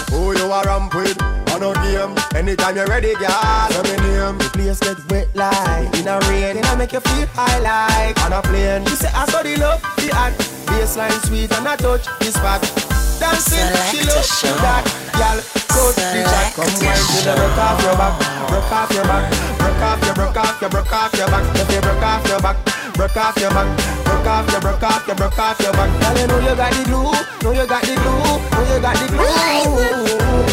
Who 0.09 0.37
you 0.37 0.51
are 0.51 0.65
ramp 0.65 0.95
with? 0.95 1.38
A 1.61 1.73
game. 1.83 2.15
Anytime 2.35 2.77
you're 2.77 2.87
ready, 2.87 3.13
girl. 3.15 3.67
Let 3.69 3.83
me 3.83 3.95
name. 4.07 4.37
The 4.37 4.49
place 4.53 4.79
get 4.79 4.97
wet 5.11 5.35
like 5.35 5.93
in 5.99 6.07
a 6.07 6.17
rain. 6.29 6.57
It 6.57 6.77
make 6.77 6.93
you 6.93 7.01
feel 7.01 7.27
high 7.33 7.59
like 7.59 8.17
on 8.23 8.31
a 8.31 8.41
plane. 8.41 8.83
You 8.83 8.95
say 8.95 9.09
I 9.13 9.25
saw 9.25 9.43
the 9.43 9.57
love, 9.57 9.81
the 9.97 10.09
act. 10.15 10.39
Baseline 10.67 11.25
sweet 11.27 11.51
and 11.51 11.67
I 11.67 11.75
touch 11.75 12.05
the 12.19 12.31
spot. 12.31 12.98
Dancing, 13.19 13.67
she 13.91 13.99
love 14.07 14.23
to 14.39 14.47
that. 14.63 14.83
Girl, 15.11 15.37
coach 15.67 15.99
the 15.99 16.23
chat. 16.23 16.55
Come 16.55 16.71
wine 16.79 17.03
till 17.03 17.27
you 17.27 17.35
broke 17.35 17.59
off 17.59 17.83
your 17.83 17.95
back. 17.99 18.15
Broke 18.47 18.71
off 18.71 18.91
your 18.95 19.03
back. 19.03 19.23
Broke 19.59 19.83
off 19.83 19.99
your, 20.07 20.15
broke 20.15 20.39
off 20.39 20.61
your, 20.63 20.69
broke 20.71 20.93
off 20.95 21.11
your 21.19 21.27
back. 21.27 21.43
If 21.59 21.67
you 21.67 21.81
broke 21.83 21.99
off 21.99 22.23
your 22.31 22.39
back. 22.39 22.57
Broke 22.95 23.19
off 23.19 23.35
your 23.35 23.51
back. 23.51 23.67
Broke 24.07 24.27
off 24.27 24.47
your, 24.47 24.61
broke 24.63 24.83
off 24.83 25.03
your, 25.03 25.15
broke 25.19 25.39
off 25.39 25.59
your 25.59 25.73
back. 25.75 25.91
Girl, 25.99 26.15
you 26.15 26.27
know 26.31 26.39
you 26.39 26.55
got 26.55 26.71
the 26.71 26.83
glue. 26.87 27.11
Know 27.43 27.51
you 27.51 27.67
got 27.67 27.83
the 27.83 27.95
glue. 27.99 28.39
Know 28.55 28.63
you 28.71 28.79
got 28.79 28.95
the 28.95 29.05
glue. 29.11 29.27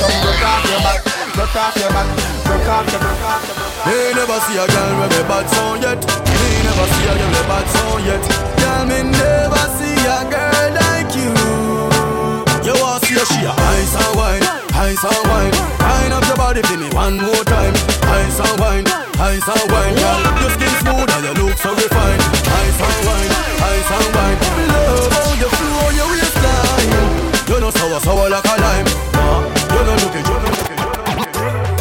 Come 0.03 0.17
broke 0.27 0.43
off 0.43 0.67
your 0.67 0.83
back. 0.83 1.01
Broke 1.39 1.55
off 1.55 1.77
your 1.79 1.91
back. 1.95 2.09
Broke 2.51 2.67
off 2.67 2.91
your, 2.91 2.99
broke 2.99 3.27
off 3.31 3.47
your, 3.47 3.63
broke 3.63 3.79
off 3.79 3.87
Me 3.87 4.11
never 4.11 4.39
see 4.43 4.59
a 4.59 4.67
girl 4.67 4.91
with 4.99 5.15
a 5.15 5.23
bad 5.31 5.47
sound 5.55 5.83
yet. 5.87 6.03
Me 6.03 6.51
never 6.67 6.87
see 6.91 7.07
a 7.07 7.15
girl 7.15 7.31
with 7.31 7.39
a 7.39 7.43
bad 7.47 7.67
sound 7.71 8.03
yet. 8.03 8.23
Girl, 8.59 8.83
me 8.91 8.99
never 9.07 9.65
see 9.79 9.95
a 10.03 10.19
girl 10.27 10.47
like 10.47 10.51
you. 10.51 10.56
You 13.17 13.25
want 13.25 13.33
she 13.33 13.49
a 13.49 13.53
ice 13.57 13.97
and 13.97 14.13
wine, 14.13 14.45
ice 14.77 15.01
and 15.01 15.25
wine. 15.33 15.55
Wine 15.81 16.13
up 16.13 16.21
your 16.29 16.37
body 16.37 16.61
for 16.61 16.77
me 16.77 16.89
one 16.93 17.17
more 17.17 17.45
time. 17.49 17.73
Ice 18.13 18.39
and 18.45 18.61
wine, 18.61 18.85
ice 19.17 19.49
and 19.49 19.73
wine. 19.73 19.97
Girl, 19.97 20.21
your 20.45 20.53
skin 20.53 20.69
smooth 20.85 21.09
and 21.09 21.25
you 21.25 21.33
look 21.41 21.57
so 21.57 21.73
refined. 21.73 22.21
Ice 22.21 22.77
and 22.77 23.01
wine, 23.09 23.33
ice 23.73 23.91
and 23.97 24.09
wine. 24.13 24.37
Love 24.69 25.09
how 25.17 25.33
you 25.33 25.49
flow 25.49 25.89
your 25.97 26.09
waistline. 26.13 26.93
You 27.49 27.57
know 27.61 27.71
sour, 27.71 28.01
sour 28.01 28.29
like 28.29 28.45
a 28.45 28.57
lime. 28.61 28.85
You 28.85 29.81
know 29.81 29.97
looking, 29.97 30.27
you 30.29 30.37
know 30.37 30.53
looking. 30.53 30.81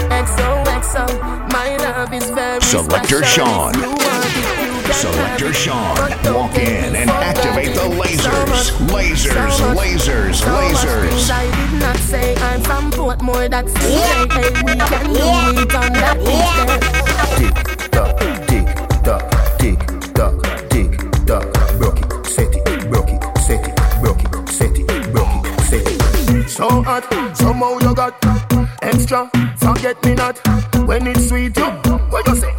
XOXO, 0.07 1.03
my 1.51 1.75
love 1.83 2.13
is 2.13 2.29
very 2.29 2.61
Selector 2.61 3.23
special. 3.25 3.73
Sean. 3.73 4.64
If 4.97 5.03
you 5.03 5.19
want 5.19 5.33
it, 5.33 5.41
you 5.41 5.41
can 5.41 5.41
Selector 5.41 5.45
have 5.45 5.55
it. 5.55 5.55
Sean. 5.55 5.95
But 5.95 6.23
don't 6.23 6.35
Walk 6.35 6.53
take 6.53 6.67
in 6.67 6.95
it 6.95 6.95
and 6.95 7.09
for 7.09 7.15
activate 7.17 7.73
the 7.75 7.81
granted. 7.81 8.01
lasers. 8.01 8.63
So 8.65 8.79
much, 8.79 8.95
Lasers, 8.95 9.51
so 9.51 9.67
much, 9.67 9.77
lasers, 9.77 10.35
so 10.35 10.45
much 10.47 10.75
lasers. 10.75 11.09
things 11.09 11.29
I 11.31 11.45
did 11.55 11.79
not 11.79 11.97
say. 11.97 12.35
I'm 12.35 12.61
from 12.61 12.91
Portmore, 12.91 13.49
that's 13.49 13.73
CJ. 13.73 14.31
Hey, 14.31 14.49
we 14.63 14.73
can 14.75 15.05
do 15.13 15.61
it 15.61 15.75
on 15.75 15.93
that 15.93 16.17
beach 16.25 16.55
there. 16.67 16.79
Tick 17.37 17.55
tock, 17.91 18.19
tick 18.47 18.67
tock, 19.03 19.23
tick 19.59 19.79
tock, 20.13 20.35
tick 20.69 20.91
tock. 21.25 21.45
Broke 21.79 21.99
it, 21.99 22.25
set 22.25 22.55
it, 22.55 22.89
broke 22.89 23.09
it, 23.09 23.37
set 23.39 23.67
it, 23.67 23.75
broke 24.01 24.21
it, 24.23 24.49
set 24.49 24.77
it, 24.77 25.11
broke 25.11 25.45
it, 25.45 25.61
set 25.61 25.87
it. 26.35 26.49
So 26.49 26.67
hot, 26.83 27.03
somehow 27.35 27.77
you 27.79 27.93
got 27.95 28.13
extra. 28.81 29.29
Forget 29.57 30.03
me 30.05 30.13
not 30.15 30.39
when 30.87 31.07
it's 31.07 31.27
sweet. 31.27 31.57
You, 31.57 31.65
what 32.09 32.25
you 32.27 32.35
say? 32.37 32.53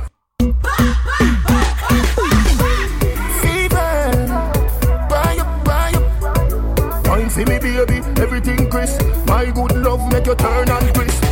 you 10.26 10.34
turn 10.34 10.68
and 10.68 10.92
crisp. 10.92 11.22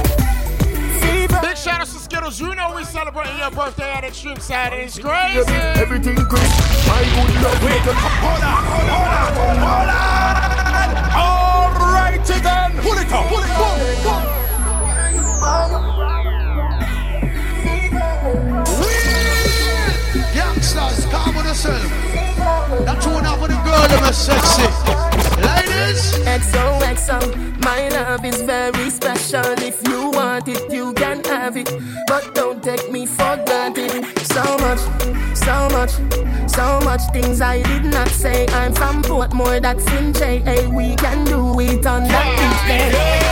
Big 1.43 1.57
shout 1.57 1.81
out 1.81 1.87
to 1.87 1.99
Skittles. 1.99 2.39
You 2.39 2.55
know 2.55 2.75
we 2.77 2.85
celebrating 2.85 3.37
your 3.39 3.51
birthday 3.51 3.91
at 3.91 4.05
Extreme 4.05 4.39
Side. 4.39 4.73
It's 4.73 5.01
crazy. 5.01 5.53
Everything 5.83 6.15
great. 6.15 6.53
I'm 6.87 7.43
love. 7.43 7.65
Wait, 7.65 7.81
hold 7.83 7.97
on, 7.97 8.11
hold 8.23 8.45
on, 8.45 8.63
hold 8.71 8.91
on. 8.91 9.35
Hold 9.67 9.91
on. 9.91 10.15
All 11.19 11.75
righty 11.91 12.39
then. 12.39 12.71
Pull 12.83 12.99
it 12.99 13.11
up, 13.11 13.27
pull 13.27 13.43
it 13.43 13.51
up. 13.51 13.75
Youngsters, 20.37 21.07
calm 21.07 21.35
with 21.35 21.47
yourself. 21.47 21.83
That 22.85 23.03
tune 23.03 23.27
up 23.27 23.41
with 23.43 23.51
a 23.51 23.55
girl, 23.65 23.89
them 23.89 24.05
are 24.05 24.13
sexy. 24.13 25.34
Ladies. 25.67 26.13
XOXO, 26.25 27.19
my 27.65 27.89
love 27.89 28.25
is 28.25 28.41
very 28.43 28.91
special. 28.91 29.45
If 29.59 29.87
you 29.89 30.11
want 30.11 30.49
it, 30.49 30.73
you 30.73 30.93
can 30.95 31.23
have 31.25 31.57
it. 31.57 31.71
But 32.07 32.35
don't 32.35 32.63
take 32.63 32.91
me 32.91 33.07
for 33.07 33.37
granted. 33.47 34.05
So 34.27 34.43
much, 34.59 34.81
so 35.37 35.69
much, 35.71 35.93
so 36.51 36.81
much 36.81 37.03
things 37.13 37.41
I 37.41 37.63
did 37.63 37.85
not 37.85 38.09
say. 38.09 38.47
I'm 38.49 38.73
from 38.73 39.03
Portmore, 39.03 39.61
that's 39.61 39.87
in 39.93 40.13
JA. 40.13 40.69
We 40.69 40.97
can 40.97 41.25
do 41.25 41.61
it 41.61 41.87
on 41.87 42.05
that 42.05 42.27
beach 42.39 42.63
there. 42.69 43.25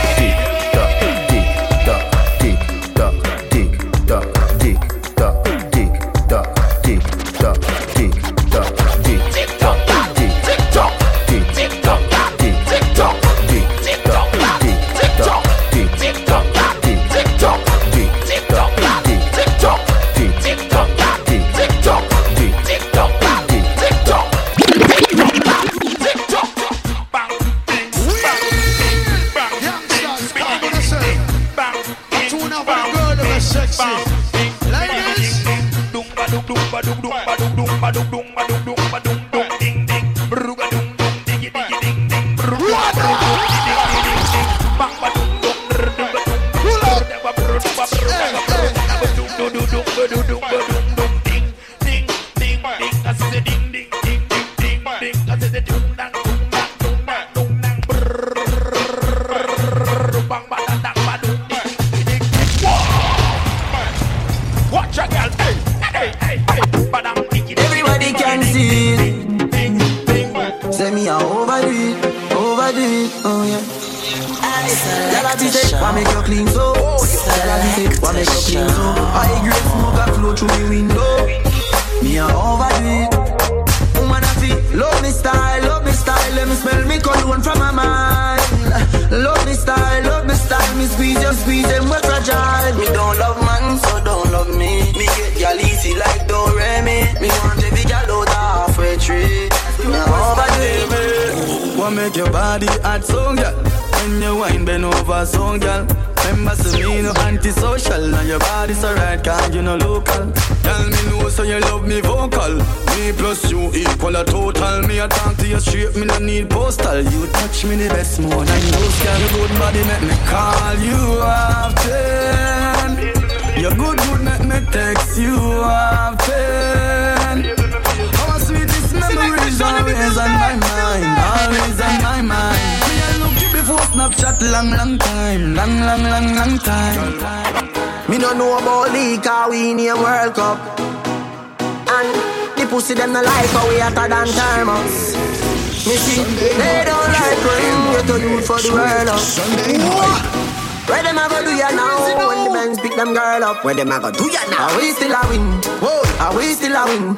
Where 153.63 153.73
them 153.73 153.91
a 153.91 153.99
go 153.99 154.11
do 154.11 154.29
ya 154.29 154.43
now? 154.49 154.67
Are 154.69 154.77
we 154.77 154.91
still 154.91 155.11
a 155.11 155.21
win? 155.29 155.45
Whoa, 155.79 156.03
are 156.19 156.35
we 156.35 156.53
still 156.53 156.75
a 156.75 156.83
win? 156.85 157.15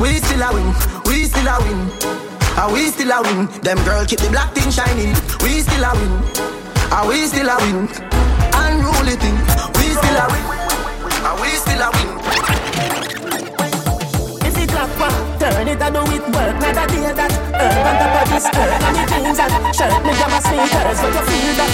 We 0.00 0.18
still 0.22 0.42
a 0.42 0.52
win. 0.54 0.68
We 1.06 1.24
still 1.24 1.46
a 1.46 1.56
win. 1.62 1.80
Are 2.56 2.72
we 2.72 2.86
still 2.88 3.10
a 3.10 3.22
win? 3.22 3.46
Them 3.62 3.78
girl 3.84 4.04
keep 4.06 4.20
the 4.20 4.30
black 4.30 4.52
thing 4.54 4.70
shining. 4.70 5.14
We 5.42 5.60
still 5.60 5.84
a 5.84 5.92
win. 5.94 6.12
Are 6.92 7.06
we 7.08 7.26
still 7.26 7.48
a 7.48 7.56
win? 7.58 7.88
Unruly 8.54 9.16
thing. 9.16 9.36
We 9.74 9.86
still 9.90 10.16
a 10.16 10.26
win. 10.30 10.55
And 17.86 18.96
the 18.98 19.04
jeans 19.06 19.38
and 19.38 19.52
shirt, 19.70 19.94
me 20.02 20.12
grab 20.18 20.30
my 20.30 20.40
sneakers. 20.42 20.98
But 20.98 21.14
you 21.14 21.22
feel 21.22 21.54
that 21.56 21.70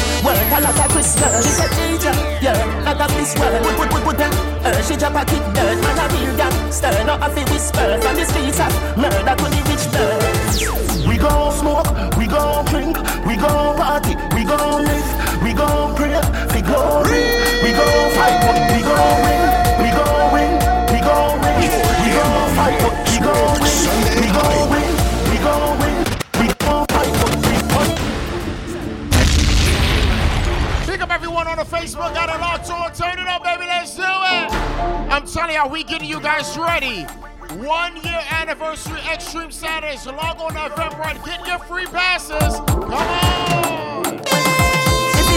a 0.52 0.60
lot 0.60 0.78
of 0.78 0.88
Christmas. 0.92 1.44
She 1.44 1.52
said, 1.56 1.72
teacher, 1.72 2.14
yeah, 2.44 2.92
this 3.16 3.32
them. 4.18 4.32
She 4.84 4.96
drop 4.96 5.16
a 5.16 5.24
kick 5.24 5.44
dirt. 5.56 5.80
Man 5.80 5.96
streets 8.28 8.60
of 8.60 8.72
murder 8.96 9.34
to 9.36 9.46
the 9.48 9.60
rich 9.72 9.86
birds. 9.92 11.06
We 11.06 11.16
gon' 11.18 11.52
smoke, 11.52 11.88
we 12.16 12.26
gon' 12.26 12.64
drink, 12.66 12.96
we 13.26 13.36
gon' 13.36 13.76
party, 13.76 14.14
we 14.34 14.44
gon' 14.44 14.84
live, 14.84 15.42
we 15.42 15.52
gon' 15.52 15.96
pray 15.96 16.20
for 16.52 16.62
glory. 16.62 17.24
We 17.64 17.70
gon' 17.72 18.10
fight, 18.16 18.36
we 18.74 18.80
gon' 18.82 19.22
win, 19.24 19.51
Everyone 31.42 31.58
on 31.58 31.66
the 31.68 31.76
Facebook, 31.76 32.14
got 32.14 32.28
a 32.28 32.38
lot 32.38 32.64
to 32.64 33.02
turn 33.02 33.18
it 33.18 33.26
up, 33.26 33.42
baby. 33.42 33.66
Let's 33.66 33.96
do 33.96 34.02
it. 34.02 34.52
I'm 35.10 35.26
telling 35.26 35.56
you, 35.56 35.66
we 35.66 35.82
getting 35.82 36.08
you 36.08 36.20
guys 36.20 36.56
ready. 36.56 37.02
One 37.66 37.96
year 38.04 38.20
anniversary 38.30 39.00
Extreme 39.12 39.50
Saturday. 39.50 39.96
So 39.96 40.12
log 40.12 40.40
on 40.40 40.54
to 40.54 40.60
Eventbrite, 40.60 41.24
get 41.24 41.44
your 41.44 41.58
free 41.58 41.86
passes. 41.86 42.60
Come 42.68 42.92
on. 42.92 43.51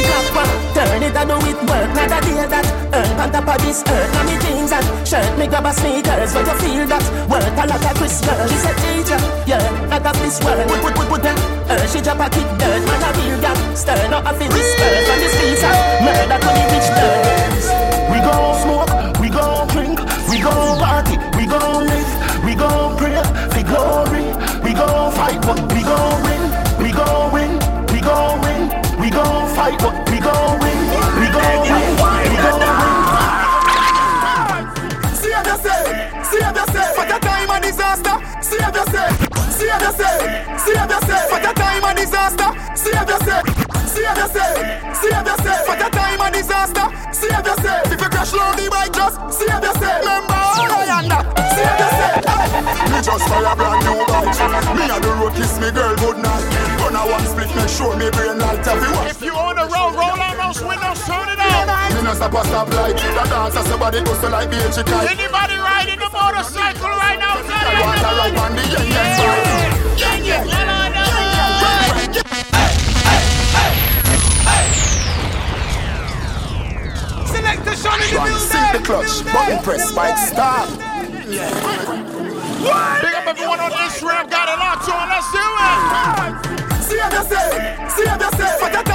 Clap 0.05 0.27
one, 0.37 0.53
turn 0.73 1.03
it 1.03 1.15
and 1.15 1.29
do 1.29 1.37
it 1.49 1.59
work. 1.65 1.89
Not 1.97 2.13
a 2.13 2.19
day 2.21 2.45
that 2.45 2.67
earn 2.93 3.19
on 3.19 3.29
top 3.31 3.49
of 3.49 3.57
this 3.65 3.81
earth. 3.85 4.15
And 4.15 4.25
me 4.29 4.35
jeans 4.43 4.71
and 4.71 4.85
shirt, 5.07 5.31
me 5.37 5.47
grab 5.47 5.65
a 5.65 5.73
sneakers. 5.73 6.33
But 6.33 6.45
you 6.45 6.55
feel 6.61 6.85
that 6.87 7.03
worth 7.29 7.57
a 7.57 7.63
lot 7.65 7.83
of 7.83 7.93
Christmas. 7.97 8.37
She 8.51 8.57
said, 8.61 8.77
teacher, 8.79 9.19
yeah, 9.49 9.65
not 9.89 10.05
of 10.05 10.15
this 10.21 10.37
world. 10.43 10.67
Put, 10.69 10.81
put, 10.81 10.93
put, 10.95 11.07
put 11.09 11.21
them. 11.23 11.37
Uh, 11.65 11.81
she 11.89 11.99
drop 12.01 12.21
a 12.21 12.29
kick 12.29 12.47
dirt. 12.61 12.81
Man 12.85 13.03
a 13.03 13.09
real 13.17 13.37
gang. 13.41 13.61
Stir 13.75 14.07
not 14.09 14.23
a 14.29 14.31
fi 14.37 14.45
whisper. 14.47 14.89
From 15.05 15.17
the 15.19 15.29
streets 15.33 15.63
of 15.65 15.75
murder 16.05 16.37
to 16.37 16.49
the 16.53 16.63
rich 16.71 16.89
birds. 16.93 17.67
We 18.11 18.21
gon' 18.21 18.55
smoke, 18.61 19.19
we 19.19 19.29
gon' 19.29 19.67
drink, 19.73 19.99
we 20.29 20.39
gon' 20.39 20.77
party, 20.79 21.17
we 21.37 21.45
gon' 21.45 21.85
live, 21.85 22.45
we 22.45 22.53
gon' 22.55 22.95
pray 22.97 23.17
for 23.49 23.63
glory. 23.65 24.25
We 24.63 24.73
gon' 24.73 25.11
fight, 25.11 25.41
but 25.41 25.64
save 39.65 40.89
yourself. 40.89 41.29
For 41.29 41.39
the 41.39 41.53
time 41.55 41.83
of 41.83 41.95
disaster, 41.95 42.49
save 42.75 43.09
yourself. 43.09 43.43
Save 43.89 44.17
yourself, 44.17 44.55
save 45.01 45.25
yourself. 45.25 45.61
For 45.65 45.75
the 45.75 45.89
time 45.89 46.21
of 46.21 46.31
disaster, 46.33 46.85
save 47.11 47.45
yourself. 47.45 47.91
If 47.91 48.01
you 48.01 48.09
crash 48.09 48.33
low 48.33 48.51
the 48.53 48.69
bike, 48.69 48.93
just 48.93 49.15
save 49.33 49.63
yourself. 49.63 49.99
Remember 50.03 50.33
all 50.33 50.69
I 50.69 50.85
under, 50.99 51.21
save 51.55 51.77
yourself. 51.81 52.21
Me 52.91 52.99
just 53.01 53.25
buy 53.29 53.41
a 53.41 53.55
brand 53.55 53.81
new 53.85 54.05
bike. 54.05 54.77
Me 54.77 54.85
and 54.85 55.03
the 55.03 55.11
road 55.19 55.33
kiss 55.33 55.59
me 55.59 55.71
girl 55.71 55.95
good 55.95 56.17
night. 56.17 56.45
Gonna 56.77 57.01
one 57.09 57.25
split, 57.25 57.51
make 57.55 57.69
sure 57.69 57.95
me 57.97 58.09
brain 58.11 58.37
light. 58.37 58.61
If 59.09 59.21
you 59.21 59.33
on 59.33 59.55
the 59.55 59.65
road, 59.65 59.93
roll 59.95 60.19
out 60.19 60.35
those 60.37 60.61
windows, 60.61 61.01
turn 61.05 61.29
it 61.29 61.39
up. 61.39 61.84
Me 62.05 62.11
no 62.11 62.17
stop 62.17 62.33
a 62.35 62.45
stop 62.45 62.69
light. 62.69 62.93
The 62.93 63.25
dancer 63.33 63.63
somebody 63.65 63.99
goes 64.03 64.19
to 64.19 64.29
like 64.29 64.51
be 64.51 64.57
a. 64.57 64.69
Anybody 65.09 65.57
riding 65.57 65.97
the 65.97 66.09
motorcycle 66.13 66.93
right 67.01 67.17
now? 67.17 67.41
I 67.41 67.81
want 67.81 67.97
to 67.97 68.05
ride 68.13 68.37
on 68.45 68.53
the 68.53 68.61
yen 68.69 68.85
yen 68.93 69.09
bike. 69.17 69.41
Yen 69.97 70.21
yen. 70.21 70.45
Select 77.25 77.65
the 77.65 77.73
shot 77.73 77.97
in 77.97 78.05
the 78.05 78.13
Try 78.13 78.29
to 78.29 78.37
sink 78.37 78.69
the 78.73 78.81
clutch, 78.85 79.25
button 79.33 79.57
press, 79.63 79.91
bike 79.91 80.17
stop. 80.29 80.69
Big 81.25 81.41
up 83.17 83.25
everyone 83.25 83.59
on 83.59 83.71
Instagram, 83.71 84.29
got 84.29 84.45
it 84.45 84.59
locked 84.61 84.89
on, 84.93 85.09
let's 85.09 85.31
do 85.33 85.41
it. 85.41 86.65
Save 86.85 87.13
yourself, 87.17 87.49
save 87.97 88.21
yourself. 88.21 88.59
For 88.59 88.69
the 88.69 88.83
time 88.83 88.94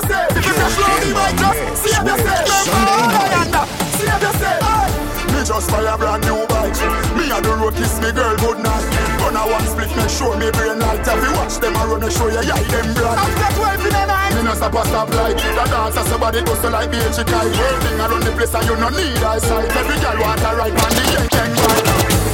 yourself. 0.00 0.36
If 0.36 0.46
you 0.46 0.54
crash 0.54 0.76
low 0.78 0.96
the 1.00 1.10
bike, 1.14 1.36
just 1.36 1.60
save 1.82 2.06
yourself. 2.06 2.48
Remember, 2.70 3.64
save 3.98 4.22
yourself. 4.22 4.88
Me 5.32 5.40
just 5.44 5.70
buy 5.70 5.84
a 5.84 5.96
brand 5.96 6.22
new 6.24 6.46
bike. 6.48 6.74
Me 7.16 7.24
and 7.30 7.44
the 7.44 7.52
road 7.60 7.74
kiss 7.74 8.00
me 8.00 8.12
girl 8.12 8.36
good 8.36 8.58
night. 8.60 8.86
Gonna 9.18 9.44
one 9.46 9.66
split, 9.66 9.92
make 9.96 10.10
sure 10.10 10.36
me 10.36 10.50
brain 10.50 10.78
light. 10.78 11.00
If 11.00 11.20
you 11.22 11.32
watch 11.36 11.56
them, 11.60 11.76
I 11.76 11.84
run 11.86 12.02
and 12.02 12.12
show 12.12 12.28
you, 12.28 12.42
yeah, 12.42 12.60
them 12.60 12.88
blind. 12.94 13.20
After 13.20 13.50
12 13.56 13.86
in 13.86 13.92
the 13.92 14.04
night, 14.06 14.34
me 14.34 14.42
no 14.42 14.54
stop 14.54 14.74
a 14.74 14.82
stop 14.86 15.08
light. 15.14 15.36
The 15.36 15.64
dancer 15.68 16.04
somebody 16.08 16.42
goes 16.42 16.60
to 16.60 16.70
like 16.70 16.92
a 16.92 17.00
chicken. 17.12 17.46
Whirling 17.56 18.00
around 18.00 18.24
the 18.24 18.32
place 18.32 18.54
and 18.54 18.66
you 18.66 18.76
no 18.76 18.88
need 18.90 19.22
eyesight. 19.22 19.70
Every 19.76 19.98
girl 20.00 20.18
want 20.20 20.40
a 20.40 20.50
ride 20.56 20.76
on 20.76 20.92
the 20.96 21.04
yen 21.12 21.26
yen 21.34 21.50
bike. 21.56 21.88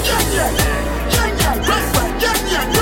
Yen 0.07 0.27
yen, 0.35 0.55
yen 1.15 1.33
yen, 1.41 1.59
run, 1.67 1.85
run, 1.95 2.11
yen 2.21 2.76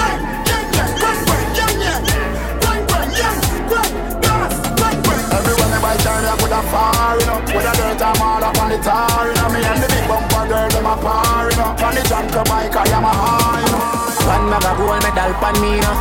my 6.44 6.50
journey, 6.50 6.52
I 6.52 6.58
a 6.58 6.62
fire, 6.68 7.18
you 7.20 7.26
know. 7.26 7.40
With 7.40 7.64
a 7.64 7.72
dirt, 7.76 8.02
I'm 8.02 8.22
all 8.22 8.44
up 8.44 8.58
on 8.58 8.70
the 8.70 8.78
tar, 8.78 9.28
you 9.28 9.34
know. 9.34 9.48
Me 9.48 9.60
and 9.64 9.82
the 9.82 9.88
big 9.88 10.08
bumper 10.08 10.48
girl, 10.48 10.68
them 10.68 10.86
a 10.86 10.96
par, 10.96 11.50
you 11.50 11.56
know. 11.56 11.86
On 11.86 11.94
the 11.94 12.02
jump 12.08 12.32
bike, 12.48 12.76
I 12.76 12.88
am 12.92 13.04
a 13.04 13.12
high, 13.12 13.60
you 13.60 13.70
know. 13.72 13.82
One 14.28 14.50
bag 14.50 14.64
of 14.64 14.76
gold 14.78 15.02
medal 15.02 15.32
pan 15.40 15.56
me, 15.60 15.80
no. 15.80 15.92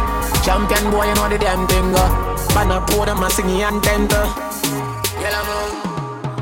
Champion 0.43 0.91
boy, 0.91 1.07
you 1.07 1.15
know 1.15 1.29
the 1.29 1.37
damn 1.37 1.67
thing, 1.67 1.91
go. 1.91 2.03
Pan 2.53 2.71
a 2.71 2.81
pour 2.81 3.05
them 3.05 3.23
a 3.23 3.29
singing 3.29 3.63
anthem, 3.63 4.07
to. 4.07 4.21
Yellow 5.19 5.62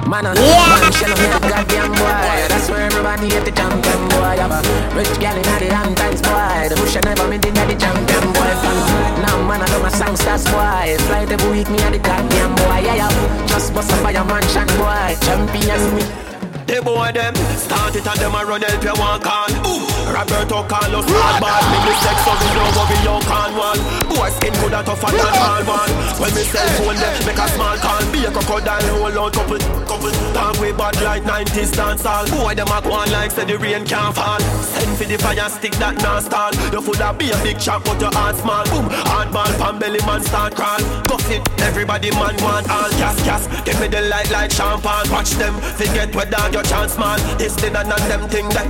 Man, 0.07 0.25
uh, 0.25 0.33
man, 0.33 0.91
shell 0.91 1.09
me 1.15 1.27
the 1.27 1.39
goddamn 1.47 1.91
boy. 1.91 2.47
That's 2.49 2.69
where 2.69 2.81
everybody 2.81 3.29
hate 3.29 3.45
the 3.45 3.51
champion 3.51 4.01
boy. 4.09 4.35
Have 4.39 4.51
a 4.51 4.61
rich 4.95 5.13
gal 5.19 5.35
in 5.35 5.43
the 5.43 5.69
long 5.71 5.95
times 5.95 6.21
boy. 6.21 6.67
The 6.69 6.75
bush 6.75 6.95
never 7.05 7.27
me 7.27 7.37
did 7.37 7.55
the 7.55 7.75
champion 7.75 8.25
boy. 8.33 8.51
Fan. 8.61 9.21
Now 9.21 9.37
man, 9.47 9.61
I 9.61 9.67
do 9.67 9.79
my 9.81 9.89
songsters 9.89 10.45
boy. 10.45 10.97
Flight 11.07 11.31
every 11.31 11.51
week 11.51 11.69
me 11.69 11.77
a 11.83 11.91
the 11.91 11.99
goddamn 11.99 12.55
boy. 12.55 12.79
Yeah, 12.83 13.07
yeah. 13.07 13.47
Just 13.47 13.73
bust 13.73 13.91
up 13.91 14.03
by 14.03 14.11
a 14.11 14.23
mansion 14.25 14.67
boy. 14.77 15.15
Champion 15.21 15.95
me. 15.95 16.30
The 16.67 16.81
boy 16.81 17.11
them 17.13 17.33
start 17.57 17.95
it 17.95 18.05
and 18.05 18.19
them 18.19 18.35
a 18.35 18.45
run 18.45 18.61
help 18.61 18.83
you 18.83 18.95
walk 18.95 19.25
on. 19.25 19.51
Ooh, 19.65 19.81
Roberto 20.11 20.61
Carlos 20.67 21.05
hard 21.07 21.37
ball. 21.41 21.63
Me 21.71 21.77
me 21.83 21.93
sex 21.99 22.17
so 22.21 22.31
we 22.37 22.47
know 22.53 22.67
what 22.75 22.87
we 22.91 22.97
young 23.01 23.23
can 23.23 23.51
one. 23.57 23.81
Boy 24.11 24.29
skin 24.35 24.53
good 24.61 24.73
and 24.73 24.85
tougher 24.85 25.11
than 25.11 25.35
hard 25.41 25.65
one. 25.65 25.91
When 26.21 26.31
me 26.35 26.43
cell 26.45 26.67
phone 26.79 26.95
them 26.95 27.15
make 27.25 27.41
a 27.41 27.47
small 27.55 27.77
call. 27.81 28.03
Be 28.11 28.25
a 28.25 28.31
crocodile 28.31 28.87
hold 28.93 29.17
out 29.17 29.33
couple 29.33 29.61
couple. 29.89 30.13
Talk 30.33 30.59
way 30.59 30.71
bad 30.71 30.95
like 31.01 31.23
90s 31.23 31.71
dance 31.75 32.05
all. 32.05 32.27
Boy 32.29 32.55
them 32.55 32.69
a 32.69 32.79
go 32.81 32.93
on 32.93 33.11
like 33.11 33.31
say 33.31 33.45
the 33.45 33.57
rain 33.57 33.83
can't 33.85 34.15
fall. 34.15 34.39
Send 34.61 34.97
for 34.97 35.05
the 35.05 35.17
fire 35.17 35.49
stick 35.49 35.73
that 35.81 35.95
non 36.03 36.21
stall. 36.21 36.53
You 36.71 36.81
full 36.81 37.01
of 37.01 37.17
be 37.17 37.31
a 37.31 37.37
big 37.41 37.59
chop 37.59 37.83
but 37.83 37.99
your 37.99 38.13
heart 38.13 38.35
small. 38.37 38.63
Boom, 38.69 38.85
hard 39.07 39.31
ball 39.33 39.51
pan 39.57 39.79
belly 39.79 39.99
man 40.05 40.21
start 40.21 40.55
crawl. 40.55 40.79
Cuff 41.09 41.25
it, 41.31 41.41
everybody 41.61 42.11
man 42.11 42.35
want 42.43 42.69
all 42.69 42.91
gas 43.01 43.17
gas. 43.25 43.43
Give 43.63 43.79
me 43.79 43.87
the 43.87 44.01
light 44.07 44.29
like 44.29 44.51
champagne. 44.51 45.09
Watch 45.11 45.31
them 45.39 45.55
forget 45.75 46.13
where 46.15 46.25
dog 46.51 46.53
your 46.53 46.63
chance 46.63 46.97
man. 46.97 47.19
This 47.37 47.55
thing 47.55 47.75
and 47.75 47.89
none 47.89 48.07
them 48.09 48.27
thing 48.29 48.47
that. 48.49 48.67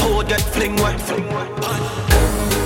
Oh 0.00 0.22
get 0.26 0.40
fling 0.40 0.76
wet. 0.76 0.98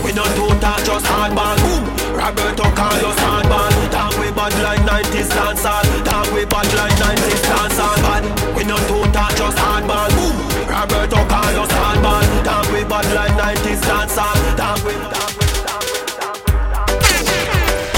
We 0.04 0.12
no 0.12 0.24
total 0.36 0.76
just 0.84 1.06
hardball. 1.06 1.56
Boom. 1.62 1.84
Roberto 2.16 2.64
Carlos 2.76 3.16
hardball. 3.16 3.72
Talk 3.90 4.12
we 4.18 4.30
bad 4.32 4.54
like 4.62 4.80
90s 4.80 5.30
dancehall. 5.30 5.86
Talk 6.04 6.26
we 6.34 6.44
bad 6.44 6.68
like 6.74 6.96
90s 7.00 7.42
dancehall. 7.48 7.96
Bad. 8.04 8.24
We 8.56 8.64
no 8.64 8.76
total 8.88 9.30
just 9.36 9.58
hardball. 9.58 10.10
Boom. 10.16 10.36
Roberto 10.68 11.20
Carlos 11.28 11.72
hardball. 11.72 12.26
Talk 12.44 12.66
we 12.72 12.84
bad 12.84 13.06
like 13.14 13.32
90s 13.56 13.80
dancehall. 13.88 14.56
Talk 14.56 14.84
we. 14.84 14.92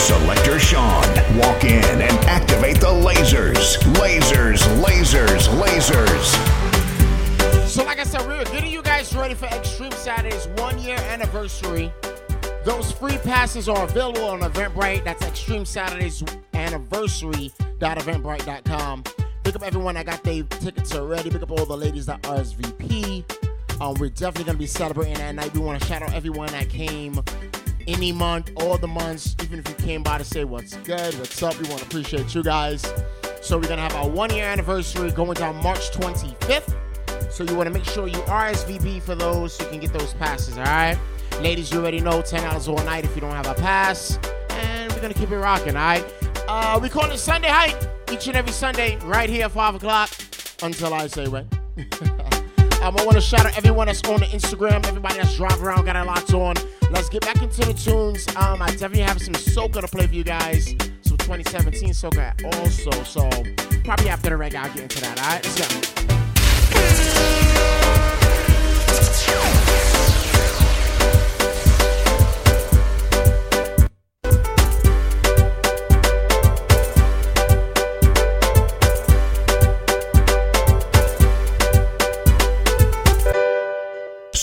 Selector 0.05 0.59
Sean, 0.61 1.04
walk 1.39 1.65
in 1.65 2.01
and 2.01 2.17
activate 2.27 2.81
the 2.81 2.87
lasers. 2.87 3.77
Lasers, 3.95 4.61
lasers, 4.83 5.49
lasers. 5.61 6.35
So, 7.67 7.83
like 7.85 7.99
I 7.99 8.05
said, 8.05 8.25
we're 8.27 8.45
getting 8.45 8.71
you 8.71 8.83
guys 8.83 9.17
ready 9.17 9.35
for 9.35 9.47
Extreme 9.47 9.91
Saturday's 9.93 10.47
one 10.57 10.79
year 10.79 10.97
anniversary. 10.97 11.93
Those 12.65 12.93
free 12.93 13.19
passes 13.19 13.69
are 13.69 13.85
available 13.85 14.25
on 14.25 14.41
Eventbrite. 14.41 15.05
That's 15.05 15.23
Extreme 15.25 15.67
Saturday's 15.67 16.25
anniversary.eventbrite.com. 16.55 19.05
Pick 19.43 19.57
up 19.57 19.63
everyone 19.63 19.97
that 19.97 20.07
got 20.07 20.23
their 20.23 20.45
tickets 20.45 20.95
already. 20.95 21.29
Pick 21.31 21.43
up 21.43 21.51
all 21.51 21.67
the 21.67 21.77
ladies 21.77 22.07
that 22.07 22.23
RSVP. 22.23 23.25
Um, 23.81 23.95
we're 23.99 24.09
definitely 24.09 24.45
going 24.45 24.57
to 24.57 24.61
be 24.61 24.67
celebrating 24.67 25.15
that 25.15 25.35
night. 25.35 25.53
We 25.53 25.59
want 25.61 25.83
to 25.83 25.87
shout 25.87 26.01
out 26.03 26.15
everyone 26.15 26.47
that 26.53 26.71
came 26.71 27.21
any 27.87 28.13
month, 28.13 28.51
all 28.57 28.79
the 28.79 28.89
months, 28.89 29.37
even 29.43 29.59
if 29.59 29.69
you 29.69 29.75
came 29.77 30.03
by 30.03 30.19
to 30.19 30.25
say 30.25 30.45
what's 30.45 30.77
good, 30.79 31.15
what's 31.19 31.43
up. 31.43 31.59
We 31.61 31.69
want 31.69 31.81
to 31.81 31.87
appreciate 31.87 32.35
you 32.35 32.43
guys. 32.43 32.83
So, 33.43 33.59
we're 33.59 33.65
to 33.65 33.77
have 33.77 33.95
our 33.95 34.09
one 34.09 34.35
year 34.35 34.47
anniversary 34.47 35.11
going 35.11 35.35
down 35.35 35.57
March 35.63 35.91
25th. 35.91 36.75
So 37.35 37.43
you 37.43 37.57
want 37.57 37.67
to 37.67 37.73
make 37.73 37.85
sure 37.85 38.07
you 38.07 38.19
RSVP 38.19 39.03
for 39.03 39.17
those 39.17 39.55
so 39.55 39.65
you 39.65 39.71
can 39.71 39.81
get 39.81 39.93
those 39.93 40.15
passes, 40.15 40.57
all 40.57 40.65
right? 40.65 40.97
Ladies, 41.41 41.73
you 41.73 41.81
already 41.81 42.01
know 42.01 42.23
$10 42.23 42.69
all 42.69 42.85
night 42.85 43.05
if 43.05 43.13
you 43.17 43.21
don't 43.21 43.33
have 43.33 43.49
a 43.49 43.55
pass. 43.55 44.21
And 44.51 44.93
we're 44.93 45.01
to 45.13 45.19
keep 45.19 45.33
it 45.33 45.39
rocking, 45.39 45.77
all 45.77 45.83
right? 45.83 46.05
Uh, 46.47 46.79
we 46.81 46.89
call 46.89 47.11
it 47.11 47.19
Sunday 47.19 47.49
Hype 47.49 47.83
each 48.13 48.29
and 48.29 48.37
every 48.37 48.53
Sunday 48.53 48.99
right 48.99 49.29
here 49.29 49.47
at 49.47 49.51
5 49.51 49.75
o'clock 49.75 50.11
until 50.63 50.95
I 50.95 51.09
say 51.09 51.27
when. 51.27 51.49
um, 52.85 52.97
I 52.99 53.05
want 53.05 53.17
to 53.17 53.21
shout 53.21 53.47
out 53.47 53.57
everyone 53.57 53.87
that's 53.87 54.03
on 54.05 54.21
the 54.21 54.27
Instagram, 54.27 54.87
everybody 54.87 55.17
that's 55.17 55.37
driving 55.37 55.65
around, 55.65 55.87
got 55.87 55.97
a 55.97 56.05
lots 56.05 56.35
on. 56.35 56.55
Let's 56.91 57.09
get 57.09 57.23
back 57.23 57.41
into 57.41 57.63
the 57.63 57.73
tunes. 57.73 58.29
Um, 58.37 58.61
I 58.61 58.69
definitely 58.71 59.01
have 59.01 59.23
some 59.23 59.35
soca 59.35 59.81
to 59.81 59.89
play 59.89 60.07
for 60.07 60.15
you 60.15 60.25
guys. 60.25 60.67
Some 61.01 61.17
2017 61.17 61.91
soca 61.91 62.35
also. 62.45 62.91
So 63.05 63.31
probably 63.85 64.11
after 64.11 64.31
the 64.31 64.37
reggae, 64.37 64.57
I'll 64.57 64.75
get 64.75 64.83
into 64.83 65.01
that, 65.01 65.19
all 65.19 65.27
right? 65.27 65.43
Let's 65.43 65.59
go. 67.79 67.84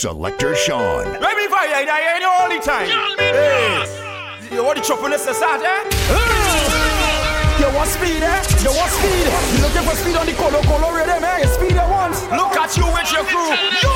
Selector 0.02 0.56
Sean. 0.56 1.06
Let 1.22 1.36
me 1.38 1.46
fire 1.46 1.78
in 1.78 1.86
here 1.86 2.18
the 2.18 2.26
only 2.42 2.58
time. 2.58 2.90
Hey, 3.22 3.86
you 4.50 4.64
want 4.64 4.74
the 4.74 4.82
chop 4.82 4.98
on 4.98 5.14
the 5.14 5.16
start, 5.16 5.62
eh? 5.62 5.78
You 7.62 7.70
want 7.70 7.86
speed, 7.86 8.18
eh? 8.18 8.42
You 8.66 8.74
want 8.74 8.90
speed? 8.90 9.30
You 9.30 9.62
looking 9.62 9.86
for 9.86 9.94
speed 9.94 10.18
on 10.18 10.26
the 10.26 10.34
color, 10.34 10.58
color 10.66 10.90
rhythm, 10.90 11.22
eh? 11.22 11.46
You 11.46 11.50
speed 11.54 11.78
at 11.78 11.86
once. 11.86 12.18
Look 12.34 12.50
at 12.58 12.74
you 12.74 12.82
with 12.90 13.14
your 13.14 13.22
crew. 13.30 13.54
You! 13.78 13.94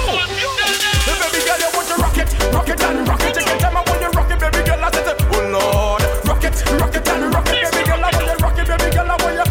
The 1.10 1.18
baby 1.26 1.42
girl, 1.42 1.58
you 1.58 1.74
want 1.74 1.90
to 1.90 1.98
rock 1.98 2.14
it, 2.22 2.30
rock 2.54 2.70
it 2.70 2.78
and 2.86 3.02
rock 3.02 3.26
it. 3.26 3.34
Take 3.34 3.50
your 3.50 3.58
time, 3.58 3.74
I 3.74 3.82
want 3.82 3.98
you 3.98 4.10
rock 4.14 4.30
it, 4.30 4.38
baby 4.38 4.62
girl. 4.62 4.78
I 4.78 4.94
said, 4.94 5.10
oh 5.10 5.42
Lord, 5.58 6.06
rock 6.22 6.46
it, 6.46 6.54
rock 6.78 6.94
it 6.94 7.02
and 7.02 7.34
rock 7.34 7.50
it, 7.50 7.66
baby 7.66 7.82
girl. 7.82 7.98
I 7.98 8.14
want 8.14 8.30
you 8.30 8.38
rock 8.46 8.54
it, 8.54 8.66
baby 8.70 8.94
girl. 8.94 9.10
I 9.10 9.18
want 9.18 9.34
you, 9.34 9.45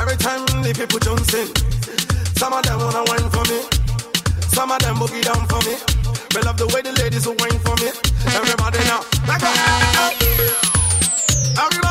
Every 0.00 0.16
time 0.16 0.46
the 0.62 0.72
people 0.72 0.98
in, 1.36 1.48
some 2.36 2.52
of 2.52 2.62
them 2.64 2.78
wanna 2.80 3.04
wine 3.04 3.28
for 3.30 3.44
me, 3.52 3.60
some 4.48 4.70
of 4.70 4.78
them 4.80 4.96
boogie 4.96 5.22
down 5.22 5.46
for 5.46 5.60
me. 5.68 5.76
We 6.34 6.40
love 6.42 6.56
the 6.56 6.66
way 6.72 6.80
the 6.80 6.92
ladies 6.92 7.26
will 7.26 7.36
wine 7.36 7.58
for 7.60 7.76
me. 7.76 7.92
Everybody 8.34 8.78
now. 8.88 9.04
Everybody. 11.60 11.89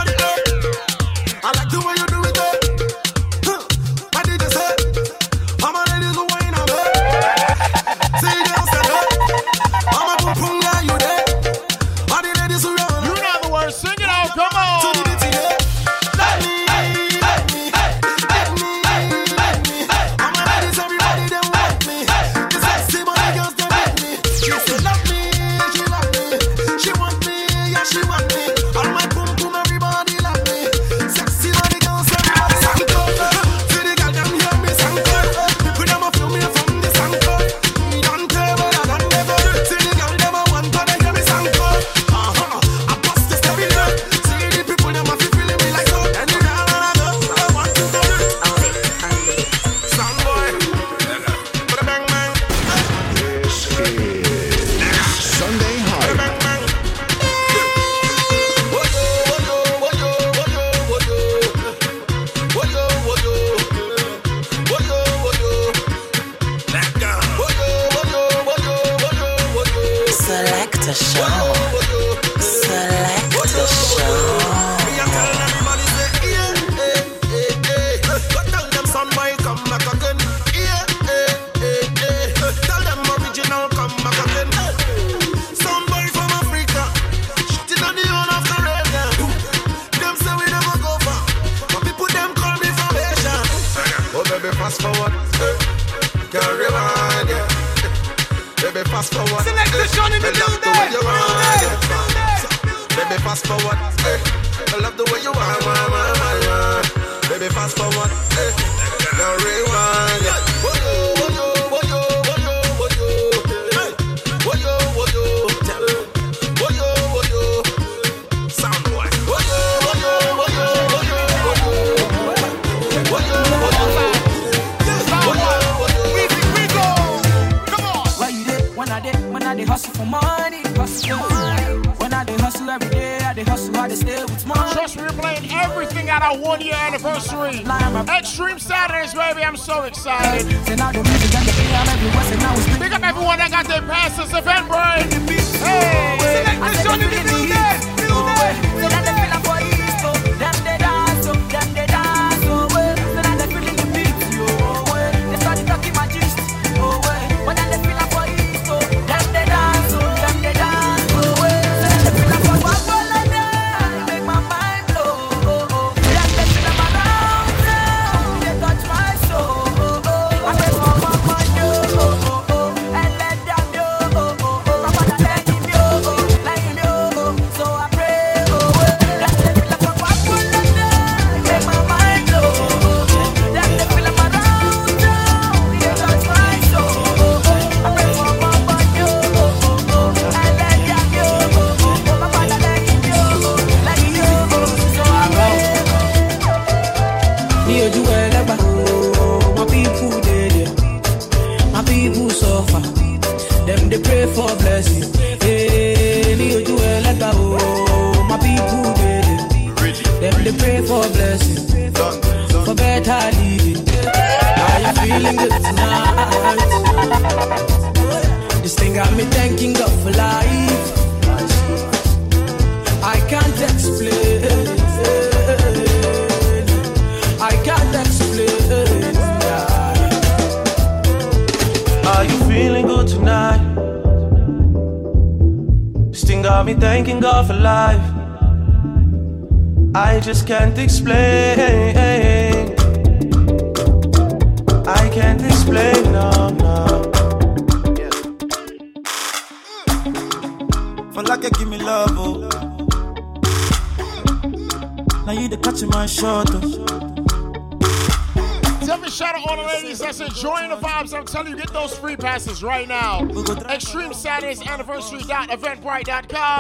Right 262.62 262.88
now. 262.90 263.26
Extreme 263.70 264.14
Saturdays 264.14 264.62
anniversary 264.68 265.22
dot 265.24 265.50
eventbrite.com. 265.50 266.60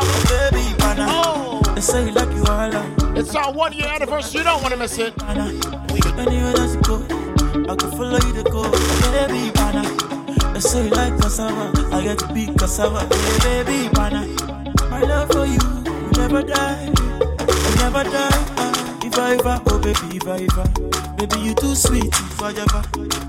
Oh, 1.12 1.62
it's 3.18 3.36
our 3.36 3.52
one 3.52 3.74
year 3.74 3.88
anniversary. 3.88 4.39
You 4.39 4.43
don't 4.45 4.62
want 4.62 4.74
to 4.74 4.80
miss 4.80 4.97
it. 4.97 5.14
Anywhere 5.22 6.54
that 6.54 6.72
you 6.74 6.82
go, 6.84 7.04
I 7.72 7.76
can 7.76 7.91
follow 7.91 8.20
you 8.28 8.34
to 8.34 8.43
go, 8.50 8.64
baby 9.12 9.52
bana. 9.52 9.84
They 10.54 10.60
say 10.62 10.86
you 10.86 10.89
like 10.91 11.20
cassava, 11.20 11.72
I 11.93 12.04
get 12.04 12.20
to 12.20 12.34
be 12.34 12.47
cassava, 12.47 13.02
hey, 13.43 13.64
baby 13.64 13.89
bana. 13.93 14.26
My 14.89 15.02
love 15.02 15.32
for 15.32 15.45
you, 15.45 15.60
you 15.86 16.12
never 16.18 16.43
die, 16.43 16.86
you 16.86 17.76
never 17.76 18.04
die. 18.04 19.00
If 19.04 19.18
I 19.18 19.34
ever, 19.34 19.62
oh 19.68 19.80
baby, 19.80 20.18
if 20.18 20.28
I 20.28 20.47
ever, 20.47 21.16
baby 21.16 21.39
you 21.41 21.56
too 21.56 21.76
sweet, 21.76 22.08
if 22.08 22.41
I 22.41 22.52
ever, 22.52 22.84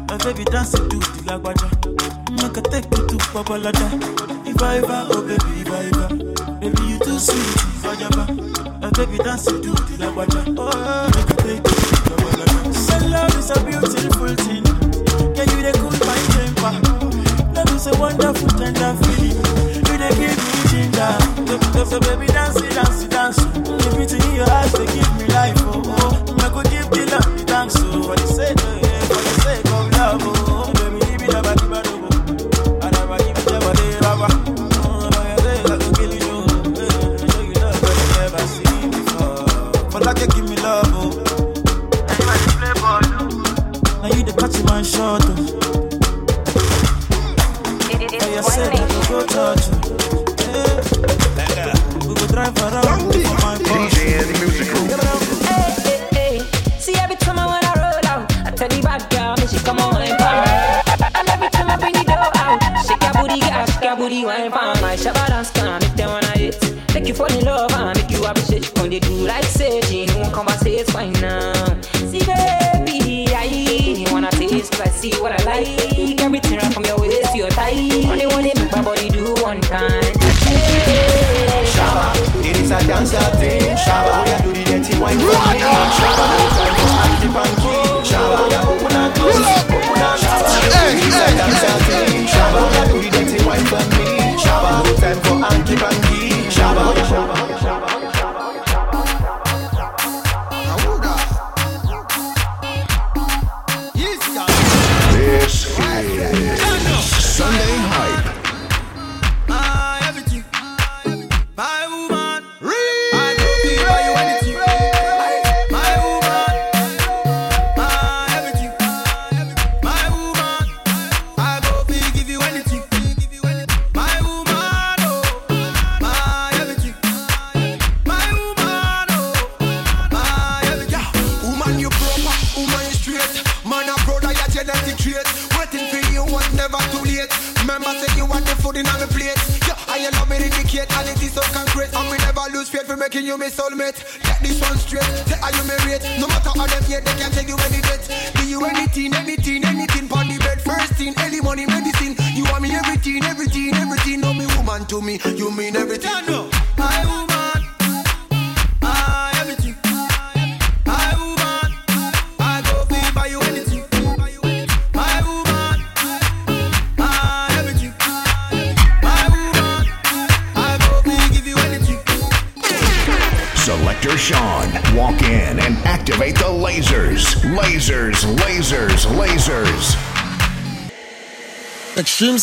my 0.09 0.16
baby 0.18 0.45
dancing 0.45 0.89
to 0.89 0.99
the 0.99 1.23
lagwaja 1.27 1.70
make 2.43 2.59
I 2.59 2.61
take 2.70 2.84
you 2.97 3.07
to 3.07 3.16
Babalada. 3.32 3.86
If 4.47 4.62
I 4.62 4.78
ever, 4.78 5.07
oh 5.11 5.22
baby, 5.22 5.61
if 5.61 5.70
I 5.70 5.84
ever, 5.91 6.09
baby 6.61 6.82
you 6.91 6.99
too 6.99 7.18
sweet, 7.18 7.57
if 7.76 7.84
I 7.84 7.95
ever, 8.05 8.26
and 8.84 8.93
baby 8.97 9.18
dance 9.18 9.47
you 9.51 9.61
do 9.62 9.74
till 9.74 10.03
I 10.03 10.11
watch. 10.14 10.34
Oh, 10.34 11.11
make 11.14 11.30
I 11.30 11.36
take 11.43 11.64
you 11.64 11.76
to 11.86 11.97
Babalada. 12.09 12.74
So 12.74 12.97
love 13.09 13.36
is 13.38 13.51
a 13.51 13.59
beautiful 13.64 14.34
thing. 14.45 14.64
Can 15.34 15.47
you 15.53 15.61
the 15.62 15.72
cool 15.80 15.97
my 16.07 16.18
temper. 16.34 16.74
Love 17.55 17.72
is 17.76 17.86
a 17.86 17.95
wonderful 17.99 18.49
tender 18.59 18.93
feeling. 19.05 19.36
You 19.74 19.97
the 20.01 20.09
give 20.18 20.36
me 20.38 20.61
ginger. 20.70 21.12
So, 21.47 21.84
so, 21.84 21.84
so 21.84 22.01
baby 22.01 22.26
dance. 22.26 22.60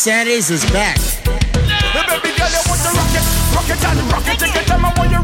Saturdays 0.08 0.50
is 0.50 0.64
back. 0.72 0.96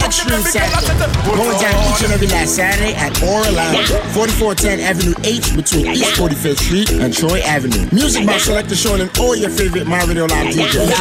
Extreme 0.04 0.44
Saturday. 0.44 1.08
Going 1.24 1.58
down 1.58 1.72
each 1.88 2.04
and 2.04 2.12
every 2.12 2.28
last 2.28 2.58
Saturday 2.58 2.94
at 2.96 3.16
Aura 3.24 3.50
Lounge, 3.52 3.88
4410 4.12 4.82
Avenue 4.82 5.16
H 5.24 5.56
between 5.56 5.88
East 5.88 6.20
45th 6.20 6.60
Street 6.60 6.92
and 7.00 7.14
Troy 7.14 7.40
Avenue. 7.40 7.88
Music 7.94 8.28
by 8.28 8.38
Selector 8.38 8.76
Sean 8.76 9.00
and 9.00 9.10
all 9.20 9.38
your 9.38 9.50
favorite 9.50 9.88
My 9.88 10.04
Radio 10.04 10.26
Live 10.26 10.54
DJs. 10.54 10.92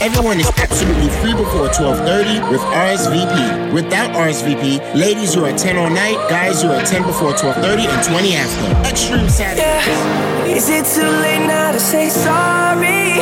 Everyone 0.00 0.38
is 0.38 0.52
absolutely 0.58 1.10
free 1.18 1.34
before 1.34 1.66
1230 1.74 2.46
with 2.48 2.60
RSVP. 2.70 3.74
Without 3.74 4.14
RSVP, 4.14 4.94
ladies 4.94 5.34
you 5.34 5.44
are 5.44 5.58
10 5.58 5.76
all 5.78 5.90
night, 5.90 6.14
guys 6.30 6.62
you 6.62 6.70
are 6.70 6.84
10 6.86 7.02
before 7.02 7.34
1230 7.34 7.90
and 7.90 8.06
20 8.06 8.34
after. 8.36 8.88
Extreme 8.88 9.28
Saturday. 9.28 10.31
Is 10.62 10.68
it 10.68 10.86
too 10.94 11.02
late 11.02 11.44
now 11.44 11.72
to 11.72 11.80
say 11.80 12.08
sorry? 12.08 13.18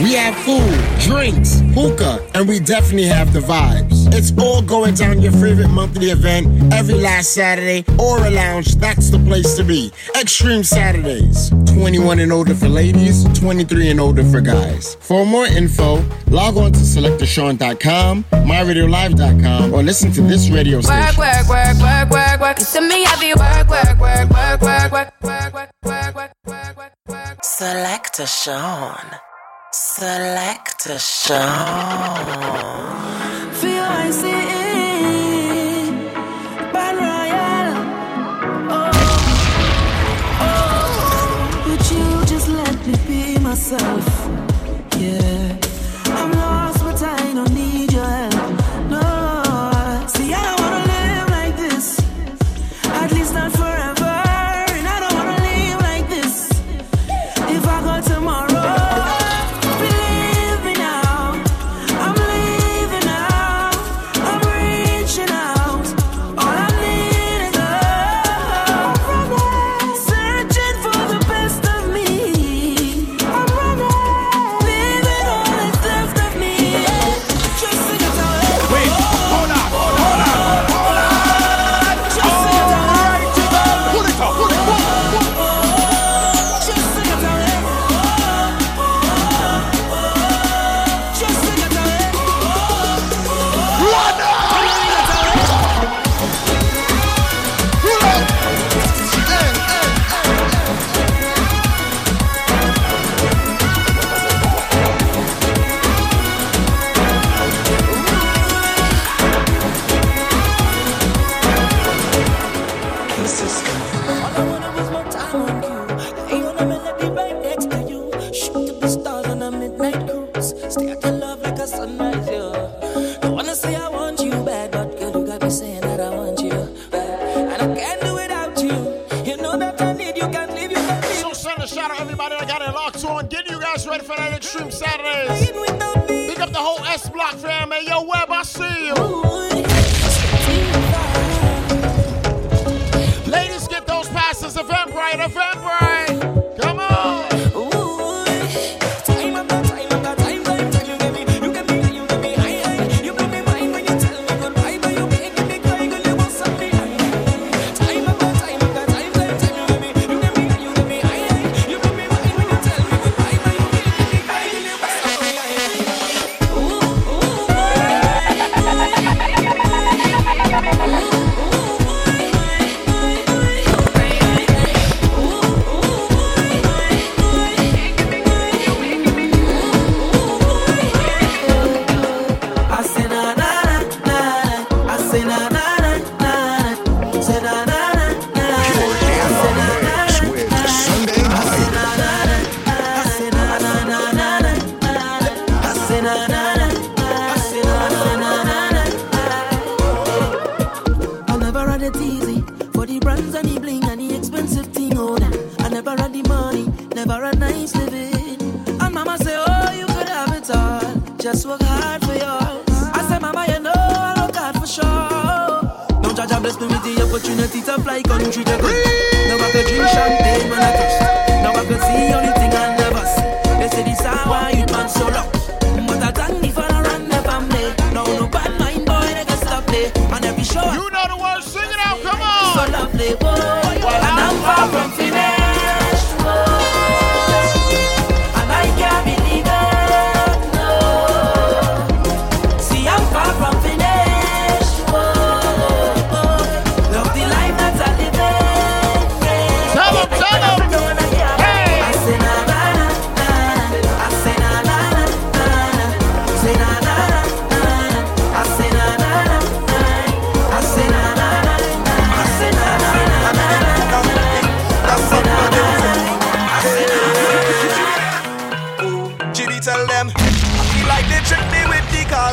We 0.00 0.12
have 0.14 0.36
food, 0.44 0.78
drinks, 1.00 1.58
hookah, 1.74 2.24
and 2.34 2.48
we 2.48 2.60
definitely 2.60 3.08
have 3.08 3.32
the 3.32 3.40
vibes. 3.40 4.06
It's 4.14 4.30
all 4.38 4.62
going 4.62 4.94
down 4.94 5.20
your 5.20 5.32
favorite 5.32 5.70
monthly 5.70 6.10
event 6.10 6.72
every 6.72 6.94
last 6.94 7.34
Saturday. 7.34 7.84
Aura 7.98 8.30
Lounge, 8.30 8.76
that's 8.76 9.10
the 9.10 9.18
place 9.18 9.56
to 9.56 9.64
be. 9.64 9.90
Extreme 10.20 10.62
Saturdays. 10.62 11.50
21 11.66 12.20
and 12.20 12.32
older 12.32 12.54
for 12.54 12.68
ladies, 12.68 13.24
23 13.36 13.90
and 13.90 14.00
older 14.00 14.22
for 14.22 14.40
guys. 14.40 14.94
For 15.00 15.26
more 15.26 15.46
info, 15.46 15.96
log 16.30 16.56
on 16.58 16.70
to 16.70 16.78
selectashawn.com, 16.78 18.22
myradiolive.com, 18.22 19.74
or 19.74 19.82
listen 19.82 20.12
to 20.12 20.20
this 20.20 20.48
radio 20.48 20.80
station. 20.80 21.18
Work, 21.18 21.18
work, 21.18 21.48
work, 21.48 21.76
work, 21.80 22.10
work, 22.10 22.40
work. 22.40 22.58
You 22.72 22.88
me 22.88 23.04
every 23.06 23.34
work, 23.34 23.68
work, 23.68 23.98
work, 23.98 24.30
work, 24.30 24.60
work, 24.60 24.92
work. 24.92 25.17
Selector 27.58 28.24
Sean. 28.24 29.18
Selector 29.72 30.96
Sean. 31.00 32.24
Feel 33.52 33.82
I 33.82 34.10
see 34.12 34.30
it. 34.30 34.87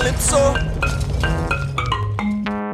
Calypso. 0.05 0.53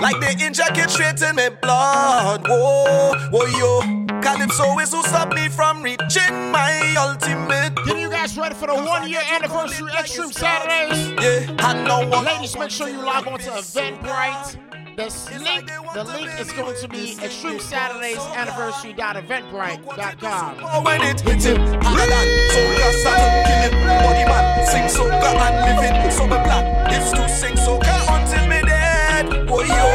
Like 0.02 0.20
they 0.20 0.46
inject 0.46 0.78
it 0.78 0.90
straight 0.90 1.22
in 1.22 1.36
my 1.36 1.50
blood. 1.62 2.48
Whoa, 2.48 3.14
whoa, 3.32 3.46
yo. 3.46 3.82
Calypso 4.22 4.78
is 4.80 4.92
who 4.92 5.02
stop 5.04 5.34
me 5.34 5.48
from 5.48 5.82
reaching 5.82 6.52
my 6.52 6.96
ultimate. 6.98 7.76
Get 7.86 7.98
you 8.00 8.10
guys 8.10 8.38
ready 8.38 8.56
for 8.56 8.68
the 8.68 8.76
one 8.76 9.10
year 9.10 9.22
anniversary 9.32 9.90
Extreme 9.98 10.32
Saturdays? 10.34 11.12
Yeah, 11.12 11.56
I 11.60 11.74
know 11.86 12.08
what. 12.08 12.26
Ladies, 12.26 12.58
make 12.58 12.70
sure 12.70 12.90
you 12.90 13.02
log 13.02 13.28
on 13.28 13.40
to 13.40 13.50
Eventbrite. 13.52 14.71
The 15.02 15.40
link, 15.40 15.66
the 15.96 16.04
link 16.04 16.30
is 16.40 16.52
going 16.52 16.76
to 16.80 16.88
be 16.88 17.18
Extreme 17.24 17.60
Saturdays 17.60 18.20
Anniversary.eventbrite.com. 18.20 20.58
Oh, 20.62 20.84
when 20.84 21.02
it 21.02 21.22
hit 21.22 21.44
him, 21.44 21.58
harder 21.82 22.06
than 22.06 22.50
so 22.52 22.78
gas 22.78 22.96
start 23.02 23.18
to 23.18 23.44
kill 23.48 23.62
him. 23.66 23.72
Body 23.82 24.26
man, 24.30 24.68
sing 24.68 24.88
so 24.90 25.10
God 25.10 25.38
and 25.42 25.82
living. 25.82 26.12
So 26.12 26.28
my 26.28 26.38
plan 26.44 26.94
is 26.94 27.10
to 27.14 27.28
sing 27.28 27.58
so 27.58 27.80
God 27.80 28.22
until 28.22 28.46
me 28.48 28.62
dead. 28.62 29.26
Oh 29.50 29.64
yo, 29.64 29.86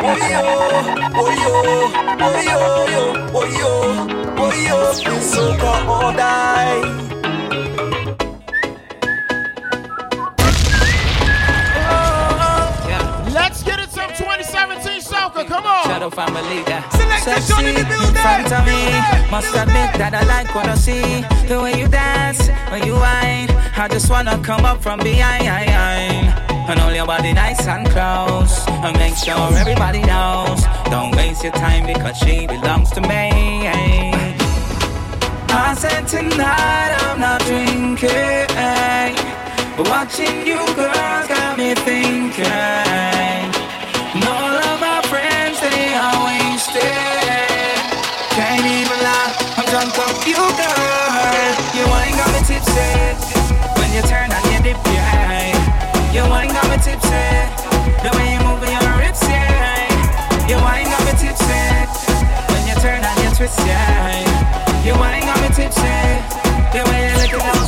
oh 0.00 0.16
yo, 0.16 0.40
oh 1.12 1.30
yo, 1.44 1.52
oh 2.24 2.40
yo, 2.40 2.86
yo, 2.88 3.04
oh 3.34 3.44
yo, 3.44 3.68
oh 4.38 4.52
yo, 4.66 4.76
it's 4.90 5.04
so 5.30 5.42
God 5.58 5.88
or 5.88 6.12
die. 6.16 7.17
Shadow 15.98 16.10
family, 16.10 16.62
yeah. 16.68 16.86
In 17.58 17.74
in 17.74 18.14
front 18.22 18.52
of 18.52 18.64
me. 18.64 18.86
Must 19.32 19.50
admit 19.50 19.90
that 19.98 20.14
I 20.14 20.22
like 20.30 20.54
what 20.54 20.68
I 20.68 20.76
see. 20.76 21.26
The 21.48 21.60
way 21.60 21.76
you 21.76 21.88
dance, 21.88 22.46
when 22.70 22.86
you 22.86 22.94
whine. 22.94 23.50
I 23.76 23.88
just 23.90 24.08
wanna 24.08 24.38
come 24.38 24.64
up 24.64 24.80
from 24.80 25.00
behind. 25.00 25.48
And 26.70 26.78
hold 26.78 26.94
your 26.94 27.04
body 27.04 27.32
nice 27.32 27.66
and 27.66 27.84
close. 27.90 28.64
And 28.68 28.96
make 28.96 29.16
sure 29.16 29.50
everybody 29.58 30.02
knows. 30.02 30.62
Don't 30.84 31.16
waste 31.16 31.42
your 31.42 31.54
time 31.54 31.84
because 31.92 32.16
she 32.18 32.46
belongs 32.46 32.92
to 32.92 33.00
me. 33.00 33.66
I 35.50 35.74
said 35.76 36.06
tonight 36.06 36.94
I'm 37.02 37.18
not 37.18 37.40
drinking. 37.40 38.46
But 39.76 39.88
watching 39.90 40.46
you 40.46 40.62
girls 40.76 41.26
got 41.26 41.58
me 41.58 41.74
thinking. 41.74 43.17
When 53.78 53.92
you 53.94 54.02
turn 54.02 54.28
dip. 54.62 54.76
You 56.12 56.22
got 56.24 56.66
me 56.70 56.76
tipsy. 56.82 57.26
The 58.02 58.10
way 58.16 58.34
you 58.34 58.40
move 58.42 58.62
your 58.66 58.98
hips, 58.98 59.22
yeah. 59.22 60.48
You 60.48 60.56
got 60.90 61.02
me 61.06 61.12
tipsy. 61.22 61.62
When 62.50 62.62
you 62.66 62.74
turn 62.82 63.00
twist, 63.36 63.58
yeah. 63.60 64.26
You 64.84 64.94
got 65.20 65.38
me 65.40 65.48
tipsy. 65.54 65.96
The 66.74 66.82
way 66.90 67.00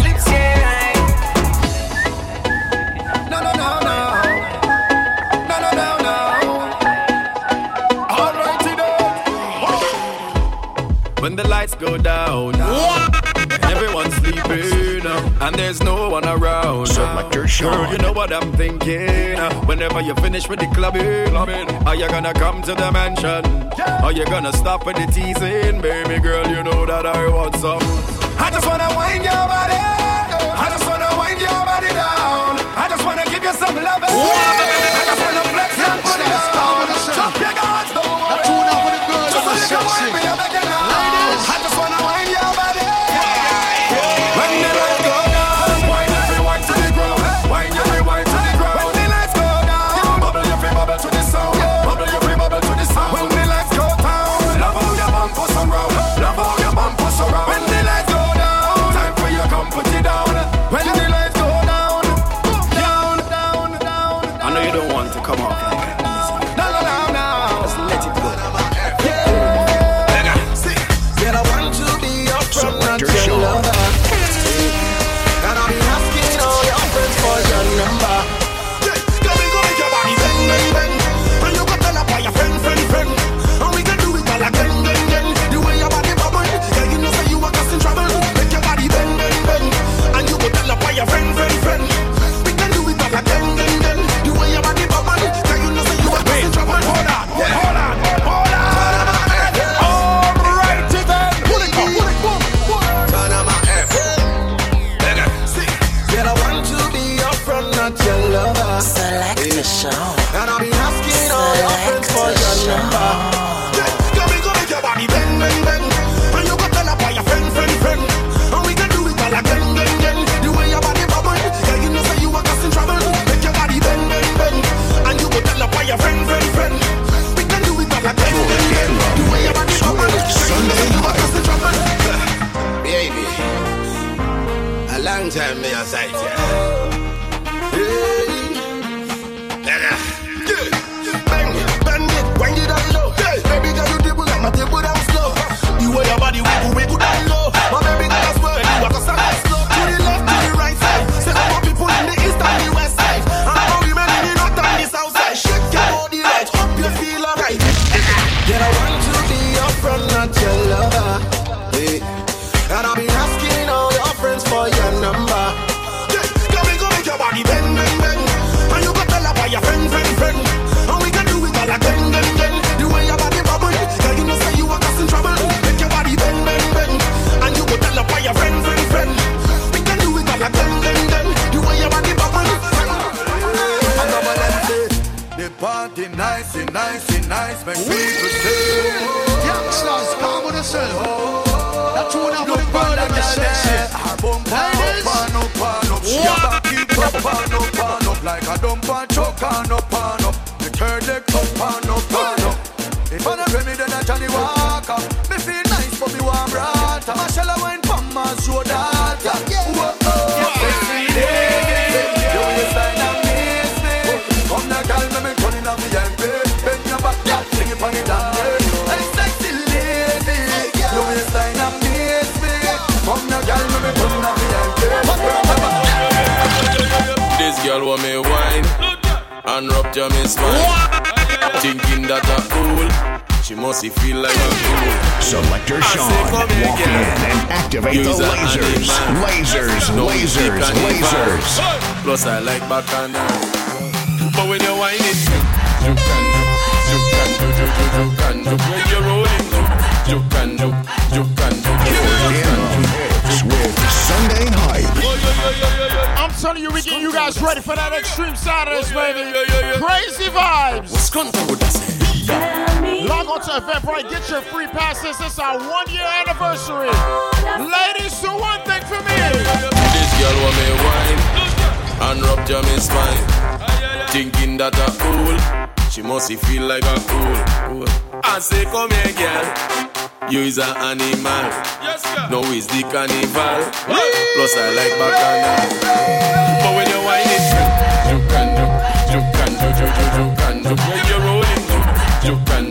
lips, 0.02 0.26
yeah. 0.26 0.92
No, 3.30 3.38
no, 3.46 3.52
no, 3.62 3.70
no. 3.86 3.98
No, 5.50 5.56
no, 5.64 5.70
no, 5.80 5.88
no. 6.06 6.16
Alrighty 8.08 8.74
then. 8.76 8.98
When 11.22 11.36
the 11.36 11.46
lights 11.46 11.74
go 11.74 11.96
down, 11.96 12.54
and 15.40 15.54
there's 15.56 15.82
no 15.82 16.08
one 16.10 16.26
around. 16.26 16.88
Girl, 17.60 17.92
you 17.92 17.98
know 17.98 18.12
what 18.12 18.32
I'm 18.32 18.52
thinking. 18.52 19.38
Whenever 19.66 20.00
you 20.00 20.14
finish 20.16 20.48
with 20.48 20.60
the 20.60 20.66
clubbing, 20.66 21.34
are 21.86 21.94
you 21.94 22.08
gonna 22.08 22.32
come 22.34 22.62
to 22.62 22.74
the 22.74 22.92
mansion? 22.92 23.44
Are 24.02 24.12
you 24.12 24.24
gonna 24.26 24.52
stop 24.52 24.86
with 24.86 24.96
the 24.96 25.06
teasing, 25.06 25.80
baby 25.80 26.20
girl? 26.20 26.46
You 26.46 26.62
know 26.62 26.86
that 26.86 27.06
I 27.06 27.28
want 27.28 27.56
some. 27.56 27.80
I 28.38 28.50
just 28.50 28.66
wanna 28.66 28.88
wind 28.96 29.24
your 29.24 29.32
body. 29.32 29.74
I 30.62 30.68
just 30.70 30.86
wanna 30.86 31.10
wind 31.18 31.40
your 31.40 31.50
body 31.50 31.88
down. 31.88 32.58
I 32.76 32.86
just 32.88 33.04
wanna 33.04 33.24
give 33.24 33.42
you 33.42 33.52
some 33.52 33.76
love. 33.76 34.79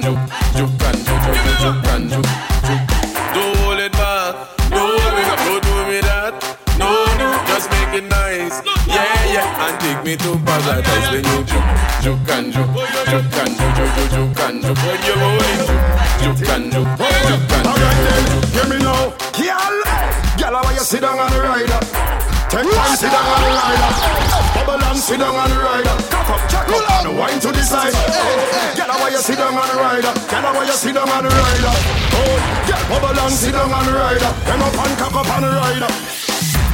You 0.03 0.15
can 0.15 0.35
do, 0.55 0.55
you 0.55 0.67
can 0.79 0.95
do, 0.97 1.13
you, 1.13 1.53
you, 1.59 1.73
you. 2.09 2.77
Don't 3.33 3.57
hold 3.57 3.79
it 3.79 3.91
back. 3.93 4.35
No, 4.71 4.97
don't 4.97 5.63
do 5.63 5.75
me 5.87 5.99
that. 6.01 6.33
No, 6.77 6.89
no, 7.19 7.27
just 7.47 7.69
make 7.71 7.93
it 7.99 8.07
nice. 8.09 8.61
Yeah, 8.87 9.05
yeah, 9.33 9.65
and 9.67 9.75
take 9.79 10.01
me 10.05 10.15
to 10.17 10.37
paradise 10.45 11.11
when 11.11 11.23
you 11.23 11.43
juke, 11.43 11.69
juke 12.01 12.29
and 12.31 12.53
juke, 12.53 12.73
juke 13.11 13.37
and 13.39 13.53
juke, 13.59 13.79
and 14.39 14.61
juke. 14.63 14.79
When 14.85 14.99
you're 15.03 15.19
rolling, 15.19 15.59
juke, 16.21 16.47
and 16.49 16.71
juke, 16.71 16.91
juke 16.99 17.53
and 17.55 17.67
juke. 17.67 18.49
Hear 18.55 18.67
me 18.69 18.77
now, 18.79 19.11
girl. 19.35 19.75
Girl, 20.39 20.55
how 20.63 20.71
you 20.71 20.79
sit 20.79 21.01
down 21.01 21.19
on 21.19 21.29
the 21.31 21.39
rider? 21.41 22.18
Take 22.49 22.65
time, 22.65 22.97
sit 22.97 23.11
down 23.13 23.29
on 23.29 23.41
the 23.45 23.49
rider. 23.53 23.89
Bubble 24.57 24.81
and 24.81 24.97
sit 24.97 25.19
down 25.19 25.35
on 25.37 25.49
the 25.49 25.59
rider. 25.61 25.95
Cock 26.09 26.29
up, 26.33 26.41
jack 26.49 26.67
up, 26.67 27.05
and 27.05 27.17
wine 27.17 27.39
to 27.39 27.51
the 27.53 27.61
side. 27.61 27.93
Girl, 28.73 28.89
how 28.89 29.07
you 29.07 29.21
sit 29.21 29.37
down 29.37 29.53
on 29.53 29.67
the 29.69 29.77
rider? 29.77 30.11
Girl, 30.25 30.41
how 30.41 30.61
you 30.65 30.73
sit 30.73 30.95
down 30.95 31.09
on 31.09 31.23
the 31.23 31.29
rider? 31.29 31.73
Oh, 32.17 32.35
girl, 32.65 32.83
bubble 32.89 33.19
and 33.21 33.33
sit 33.33 33.53
down 33.53 33.71
on 33.71 33.85
the 33.85 33.93
rider. 33.93 34.31
Then 34.49 34.61
up 34.65 34.73
and 34.73 34.97
cock 34.97 35.13
up 35.13 35.29
on 35.29 35.41
the 35.45 35.51
rider. 35.53 35.89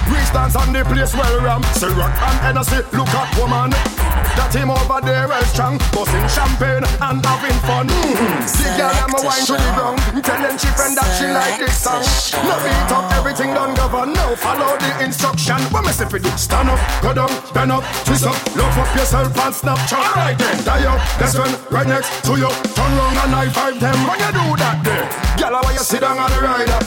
Reach 0.07 0.31
dance 0.31 0.55
on 0.55 0.71
the 0.71 0.85
place 0.85 1.13
well 1.13 1.43
ram. 1.43 1.61
Say 1.75 1.91
rock 1.91 2.15
and 2.23 2.39
Hennessy, 2.39 2.79
look 2.95 3.09
at 3.09 3.37
woman. 3.37 3.94
That 4.35 4.51
him 4.53 4.69
over 4.71 4.99
there 5.01 5.27
well 5.27 5.43
strong, 5.51 5.77
busting 5.91 6.27
champagne 6.27 6.83
and 6.83 7.19
having 7.23 7.57
fun. 7.63 7.87
The 7.87 8.67
girl 8.77 8.95
am 9.03 9.13
a 9.15 9.19
wine 9.23 9.45
to 9.47 9.55
the 9.55 9.69
ground, 9.75 9.99
telling 10.23 10.57
she 10.57 10.69
friend 10.75 10.95
that 10.97 11.09
she 11.15 11.27
like 11.31 11.57
this 11.59 11.75
song. 11.75 12.03
No 12.43 12.55
beat 12.63 12.91
up, 12.91 13.11
everything 13.15 13.53
done 13.53 13.73
govern. 13.75 14.13
No 14.13 14.35
follow 14.35 14.77
the 14.77 14.91
instruction. 15.03 15.59
What 15.71 15.85
me 15.85 15.91
say 15.91 16.05
for 16.05 16.19
do? 16.19 16.29
Stand 16.37 16.69
up, 16.69 16.79
go 17.01 17.13
down, 17.13 17.31
bend 17.53 17.71
up, 17.71 17.83
twist 18.03 18.25
up, 18.25 18.37
love 18.55 18.77
up 18.77 18.89
yourself 18.95 19.31
and 19.31 19.53
Snapchat. 19.53 20.03
Alright 20.15 20.37
then, 20.37 20.63
die 20.63 20.85
up, 20.85 20.99
best 21.19 21.35
friend 21.35 21.53
right 21.71 21.87
next 21.87 22.11
to 22.25 22.35
you. 22.35 22.51
Turn 22.75 22.91
round 22.97 23.17
and 23.17 23.31
high 23.31 23.49
five 23.49 23.79
them 23.79 23.99
when 24.07 24.19
you 24.19 24.31
do 24.31 24.45
that 24.59 24.83
there. 24.83 25.07
Girl, 25.39 25.59
how 25.61 25.71
you 25.71 25.79
sit 25.79 26.01
down 26.01 26.17
on 26.17 26.31
the 26.31 26.39
rider? 26.41 26.79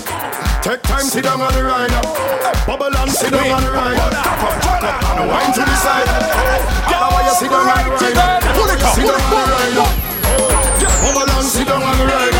Take 0.68 0.82
time, 0.82 1.00
sit 1.00 1.24
down 1.24 1.40
on 1.40 1.50
the 1.54 1.64
rider. 1.64 1.96
Bubble 2.66 2.94
and 2.94 3.10
sit 3.10 3.32
down 3.32 3.50
on 3.52 3.64
the 3.64 3.72
rider. 3.72 3.96
Cock 3.96 4.42
up, 4.44 4.62
jack 4.62 4.84
up, 4.84 5.16
and 5.16 5.26
wine 5.30 5.52
to 5.54 5.60
the 5.64 5.76
side. 5.76 6.06
How 6.92 7.08
you 7.24 7.32
sit 7.40 7.48
down 7.48 7.66
on 7.66 7.84
the 7.88 7.96
rider? 7.96 8.52
Pull 8.52 8.68
it 8.68 8.82
up, 8.82 8.92
sit 8.92 9.06
down 9.06 9.16
on 9.16 9.30
the 9.32 9.56
rider. 9.56 9.88
Bubble 11.00 11.30
and 11.32 11.46
sit 11.46 11.66
down 11.68 11.82
on 11.82 11.96
the 11.96 12.04
rider. 12.04 12.37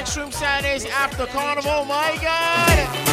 Extreme 0.00 0.32
Saturdays 0.32 0.86
after 0.86 1.26
Carnival. 1.26 1.84
My 1.84 2.16
God. 2.22 3.09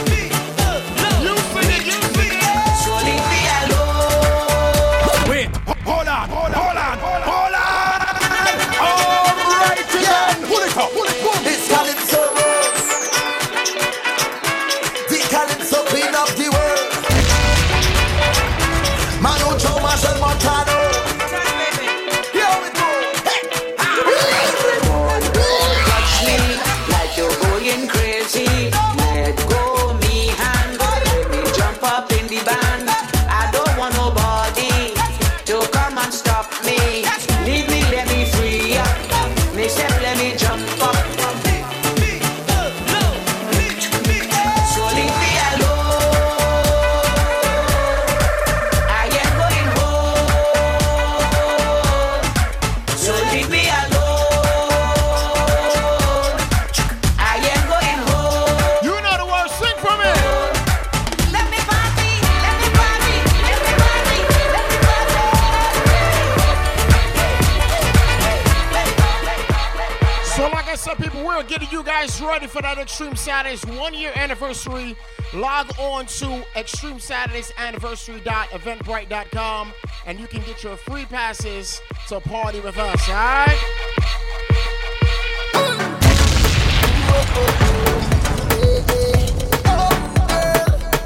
for 72.58 72.64
that 72.64 72.80
Extreme 72.80 73.16
Saturdays 73.16 73.64
one 73.78 73.94
year 73.94 74.12
anniversary. 74.16 74.98
Log 75.32 75.70
on 75.78 76.08
to 76.08 76.44
Extreme 76.56 77.00
Saturdays 77.00 77.54
anniversary.eventbrite.com 77.60 79.74
and 80.08 80.20
you 80.20 80.26
can 80.26 80.42
get 80.42 80.64
your 80.64 80.76
free 80.76 81.06
passes 81.06 81.80
to 82.08 82.20
party 82.20 82.60
with 82.62 82.80
us, 82.80 83.10
alright? 83.10 83.60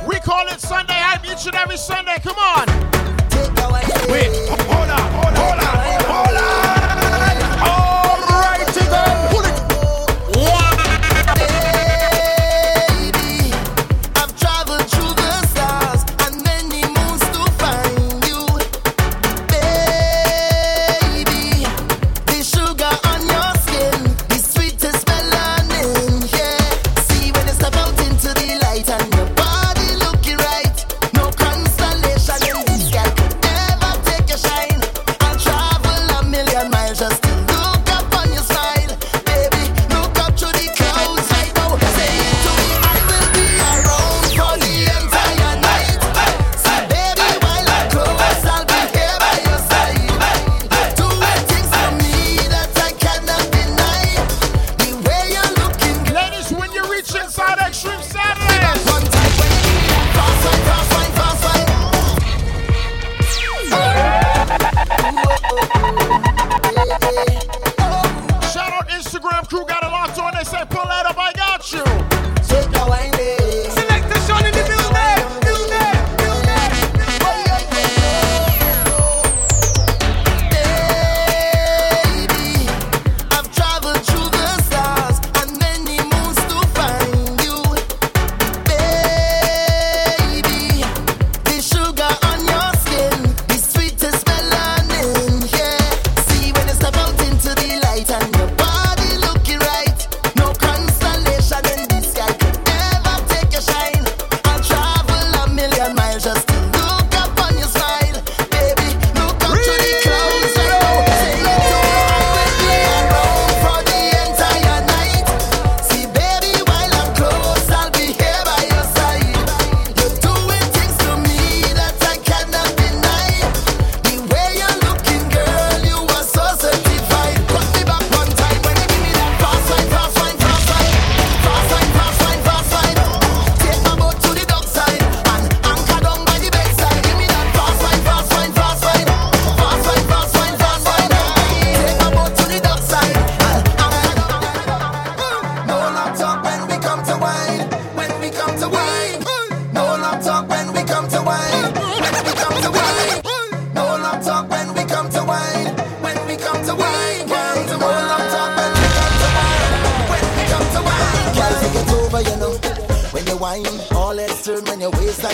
We 0.08 0.16
call 0.22 0.48
it 0.48 0.62
Sunday 0.62 0.94
Hype 0.94 1.26
each 1.26 1.46
and 1.48 1.56
every 1.56 1.76
Sunday. 1.76 2.16
Come 2.24 2.38
on. 2.38 2.66
Wait, 4.10 4.32
hold 4.48 4.90
on, 4.90 5.12
hold 5.12 5.28
on, 5.28 5.36
hold 5.36 5.60
on, 5.60 5.76
hold 6.06 6.38
on. 6.38 6.61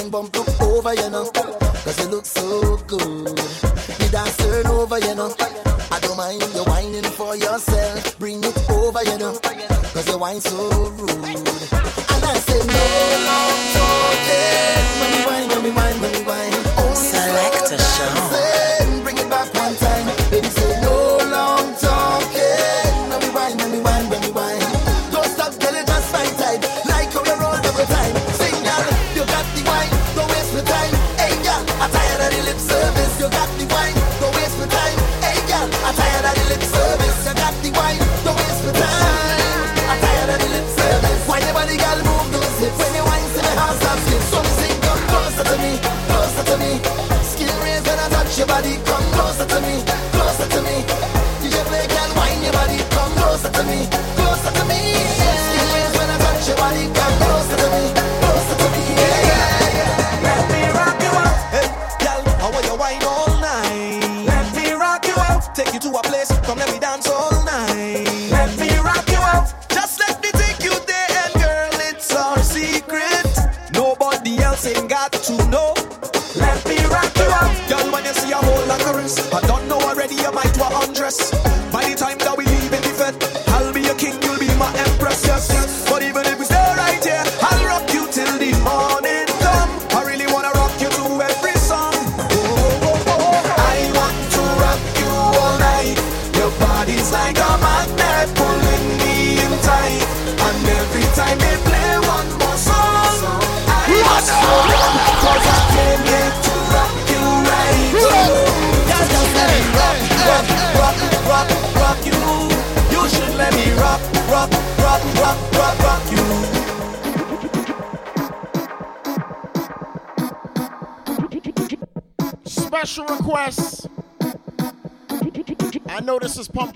and 0.08 0.12
bump 0.12 0.38
up 0.38 0.62
over, 0.62 0.94
you 0.94 1.10
know. 1.10 1.30
Cause 1.32 2.00
you 2.00 2.10
look 2.10 2.26
so 2.26 2.78
good. 2.88 3.40
You 4.00 4.10
dance 4.10 4.38
turn 4.38 4.68
over, 4.68 5.00
you 5.00 5.16
know. 5.16 5.34
I 5.92 6.00
don't 6.02 6.18
mind 6.18 6.42
you 6.42 6.64
whining 6.64 7.04
for 7.04 7.36
yourself. 7.36 8.20
Bring 8.20 8.44
it 8.44 8.70
over, 8.70 9.04
you 9.04 9.18
know. 9.18 9.38
Cause 9.94 10.08
you 10.08 10.18
whine 10.18 10.42
so 10.42 10.70
rude. 10.98 11.10
And 11.10 12.24
I 12.24 12.34
say, 12.48 12.68
no. 12.68 13.77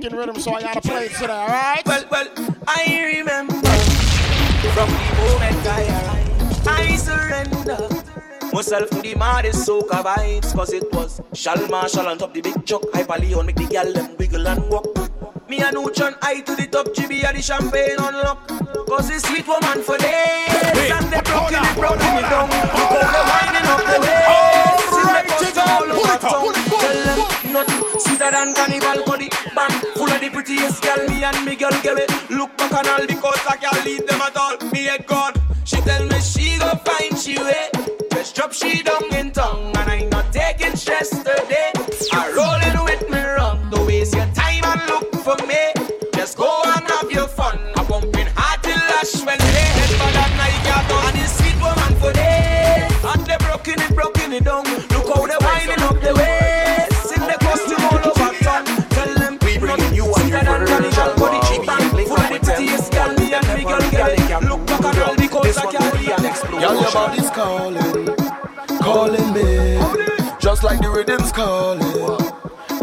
Know 0.10 0.26
this 0.26 0.38
is 0.38 0.42
pumpkin 0.42 0.42
rhythm, 0.42 0.42
so 0.42 0.54
I 0.54 0.62
gotta 0.62 0.82
play 0.82 1.06
it 1.06 1.12
today, 1.14 1.34
alright? 1.34 1.86
Well, 1.86 2.06
well, 2.12 2.28
I 2.68 3.14
remember 3.18 3.54
from 4.74 4.90
the 4.90 5.02
moment 5.18 5.68
I 5.68 5.84
arrived, 5.88 6.68
I 6.68 6.96
surrender 6.96 7.90
myself 8.54 8.90
to 8.90 9.02
the 9.02 9.16
maddest 9.16 9.68
soca 9.68 10.04
vibes, 10.04 10.54
cause 10.56 10.74
it 10.74 10.92
was 10.94 11.22
Shal 11.34 11.68
Marshall 11.68 12.08
on 12.08 12.18
top 12.18 12.34
the 12.34 12.42
big 12.42 12.66
chuck, 12.66 12.84
Hyper 12.94 13.20
Leon 13.20 13.46
make 13.46 13.56
the 13.56 13.66
gal 13.66 13.92
them 13.92 14.16
wiggle 14.18 14.48
and 14.48 14.70
walk. 14.70 14.86
Me 15.50 15.60
and 15.62 15.76
Uchon 15.76 16.16
eye 16.22 16.42
to 16.42 16.56
the 16.56 16.68
top, 16.68 16.88
GB 16.88 17.26
and 17.26 17.38
the 17.38 17.42
champagne 17.42 18.00
unlock. 18.00 18.48
Cause 18.88 19.10
the 19.10 19.20
sweet 19.20 19.48
woman 19.48 19.84
for 19.84 19.98
days, 19.98 20.92
and 20.92 21.12
they 21.12 21.22
broken 21.22 21.60
it, 21.60 21.76
broken 21.76 22.00
it 22.00 22.28
down. 22.32 22.48
Look 22.48 22.72
how 22.72 23.12
they 23.12 23.24
winding 23.28 23.68
up 23.68 23.84
the 23.84 24.00
waist. 24.00 24.92
Right, 25.04 25.28
take 25.40 25.58
all 25.58 25.92
over 25.92 26.18
town. 26.20 26.54
Tell 26.56 27.00
them 27.04 27.54
nothing 27.54 28.00
sweeter 28.00 28.32
than 28.32 28.54
carnival 28.54 29.04
the 30.22 30.30
prettiest 30.30 30.84
girl. 30.84 31.08
Me 31.10 31.24
and 31.24 31.46
me 31.46 31.56
girl 31.56 31.72
get 31.82 31.98
it. 31.98 32.12
Look 32.30 32.56
back 32.56 32.74
and 32.74 32.88
all 32.88 33.08
because 33.08 33.42
I 33.50 33.58
can't 33.58 33.84
leave 33.86 34.06
them 34.08 34.22
at 34.22 34.38
all. 34.38 34.56
Me 34.72 34.88
a 34.88 35.02
God, 35.02 35.42
she 35.66 35.78
tell 35.82 36.06
me 36.06 36.20
she 36.22 36.58
go 36.60 36.70
find 36.86 37.18
she 37.18 37.38
way. 37.42 37.70
Just 38.12 38.36
drop 38.36 38.54
she 38.54 38.84
down 38.84 39.04
in 39.16 39.32
tongue 39.32 39.76
and 39.76 39.90
I 39.90 39.96
ain't 39.96 40.12
not 40.12 40.32
taking 40.32 40.76
stress 40.76 41.10
today. 41.10 41.72
I 42.14 42.32
rolling 42.38 42.61
Just 70.62 70.74
like 70.74 70.82
the 70.84 70.92
rhythm's 70.92 71.32
calling, 71.32 71.82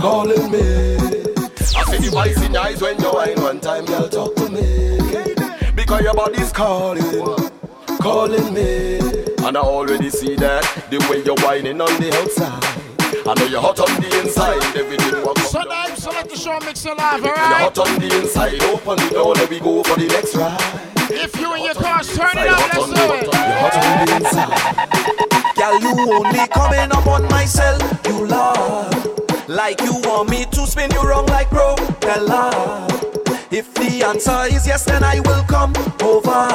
calling 0.00 0.50
me. 0.50 0.58
I 1.78 1.84
see 1.86 1.98
the 1.98 2.10
voice 2.10 2.42
in 2.42 2.52
your 2.52 2.62
eyes 2.62 2.82
when 2.82 2.98
you 2.98 3.06
whine 3.06 3.40
one 3.40 3.60
time, 3.60 3.84
girl, 3.84 4.08
talk 4.08 4.34
to 4.34 4.48
me. 4.48 4.98
Because 5.76 6.00
your 6.00 6.14
body's 6.14 6.50
calling, 6.50 7.22
calling 8.02 8.52
me. 8.52 8.98
And 9.46 9.56
I 9.56 9.60
already 9.60 10.10
see 10.10 10.34
that, 10.34 10.64
the 10.90 10.98
way 11.08 11.22
you're 11.22 11.38
whining 11.46 11.80
on 11.80 12.00
the 12.00 12.10
outside. 12.18 12.66
I 13.24 13.34
know 13.38 13.46
you're 13.46 13.60
hot 13.60 13.78
on 13.78 13.94
the 14.02 14.22
inside, 14.22 14.58
everything 14.74 15.24
works 15.24 15.48
So 15.48 15.62
now, 15.62 15.86
select 15.94 16.30
the 16.30 16.36
show, 16.36 16.58
mix 16.58 16.84
it 16.84 16.98
alright? 16.98 17.22
You're 17.22 17.36
hot 17.36 17.78
on 17.78 18.00
the 18.00 18.18
inside, 18.18 18.60
open 18.64 18.96
the 18.96 19.10
door, 19.14 19.34
let 19.34 19.48
me 19.48 19.60
go 19.60 19.84
for 19.84 19.96
the 19.96 20.08
next 20.08 20.34
ride. 20.34 20.58
If 21.12 21.38
you 21.38 21.54
in 21.54 21.62
your 21.62 21.74
car, 21.74 22.02
turn 22.02 22.38
it 22.38 22.48
up, 22.48 22.74
let's 22.74 22.86
do 22.86 23.14
it. 23.14 23.22
You're 23.22 23.54
hot 23.62 23.76
on 23.76 24.04
the 24.04 24.16
inside. 24.16 25.27
Girl, 25.68 25.80
you 25.82 26.12
only 26.14 26.46
coming 26.48 26.90
up 26.92 27.06
on 27.06 27.24
myself, 27.28 27.82
you 28.06 28.26
love. 28.26 28.90
Like 29.48 29.78
you 29.82 29.92
want 30.04 30.30
me 30.30 30.46
to 30.46 30.66
spin 30.66 30.90
you 30.92 31.02
wrong 31.02 31.26
like 31.26 31.50
propeller. 31.50 32.86
If 33.50 33.74
the 33.74 34.02
answer 34.06 34.54
is 34.54 34.66
yes, 34.66 34.84
then 34.86 35.04
I 35.04 35.20
will 35.20 35.44
come 35.44 35.74
over. 36.00 36.48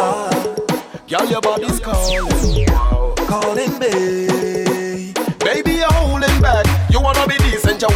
Girl, 1.08 1.30
your 1.30 1.42
body's 1.42 1.80
calling, 1.80 2.66
calling 3.28 3.78
me. 3.78 5.14
Baby, 5.38 5.74
you're 5.74 5.94
holding 5.94 6.42
back. 6.42 6.66
You 6.90 7.00
wanna 7.00 7.28
be 7.28 7.43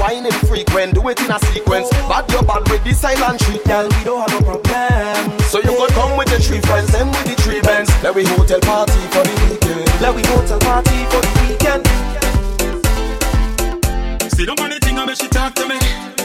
decent, 0.07 0.31
you're 0.31 0.49
frequent. 0.49 0.93
Do 0.95 1.07
it 1.09 1.19
in 1.21 1.31
a 1.31 1.39
sequence. 1.39 1.89
But 2.07 2.31
you're 2.31 2.43
bad 2.43 2.69
with 2.69 2.83
the 2.83 2.93
silent 2.93 3.39
treat, 3.41 3.63
girl. 3.65 3.87
We 3.87 4.03
don't 4.03 4.29
have 4.29 4.31
no 4.31 4.41
problem. 4.41 5.39
So 5.41 5.59
you 5.59 5.75
could 5.75 5.91
come 5.91 6.17
with 6.17 6.29
the 6.29 6.39
three 6.39 6.61
friends, 6.61 6.91
them 6.91 7.09
with 7.09 7.25
the 7.25 7.35
three 7.41 7.61
bands. 7.61 7.91
Let 8.03 8.15
we 8.15 8.25
hotel 8.25 8.59
party 8.61 8.93
for 9.11 9.23
the 9.23 9.33
weekend. 9.49 10.01
Let 10.01 10.15
we 10.15 10.23
hotel 10.23 10.59
party 10.59 11.05
for 11.11 11.21
the 11.21 11.31
weekend. 11.47 11.87
See 14.31 14.45
don't 14.45 14.59
want 14.59 14.71
anything, 14.71 14.99
I 14.99 15.05
bet 15.05 15.17
she 15.17 15.27
talk 15.27 15.55
to 15.55 15.67
me, 15.67 15.79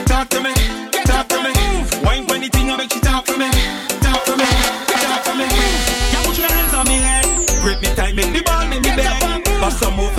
talk 0.05 0.29
to 0.29 0.39
me, 0.41 0.53
talk 1.05 1.27
to 1.29 1.41
me. 1.41 1.51
Wine 2.05 2.27
when 2.27 2.43
anything, 2.43 2.69
I 2.69 2.77
bet 2.77 2.93
she 2.93 2.99
talk 2.99 3.25
to 3.25 3.37
me, 3.37 3.49
talk 4.05 4.23
to 4.25 4.37
me, 4.37 4.45
talk 5.01 5.23
to 5.25 5.33
me. 5.33 5.47
Can 5.49 6.21
put 6.23 6.37
your 6.37 6.47
hands 6.47 6.73
on 6.75 6.85
me 6.85 7.01
head, 7.01 7.25
grip 7.61 7.81
me 7.81 7.89
tight, 7.95 8.13
make 8.13 8.31
the 8.31 8.43
ball, 8.43 8.67
make 8.67 8.83
me 8.83 8.93
beg. 8.95 9.43
Bust 9.59 9.79
some 9.79 9.95
move, 9.95 10.13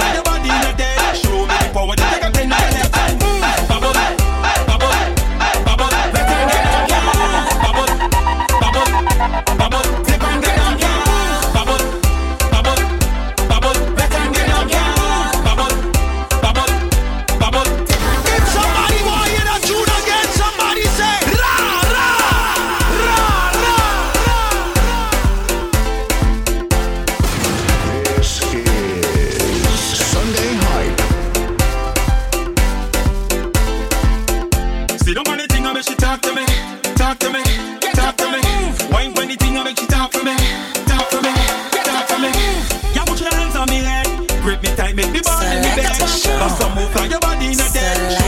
Bounce 46.05 46.61
and 46.61 46.74
move 46.74 46.94
like 46.96 47.11
your 47.11 47.20
body 47.20 47.46
in 47.46 47.52
a 47.55 47.68
dance. 47.72 48.24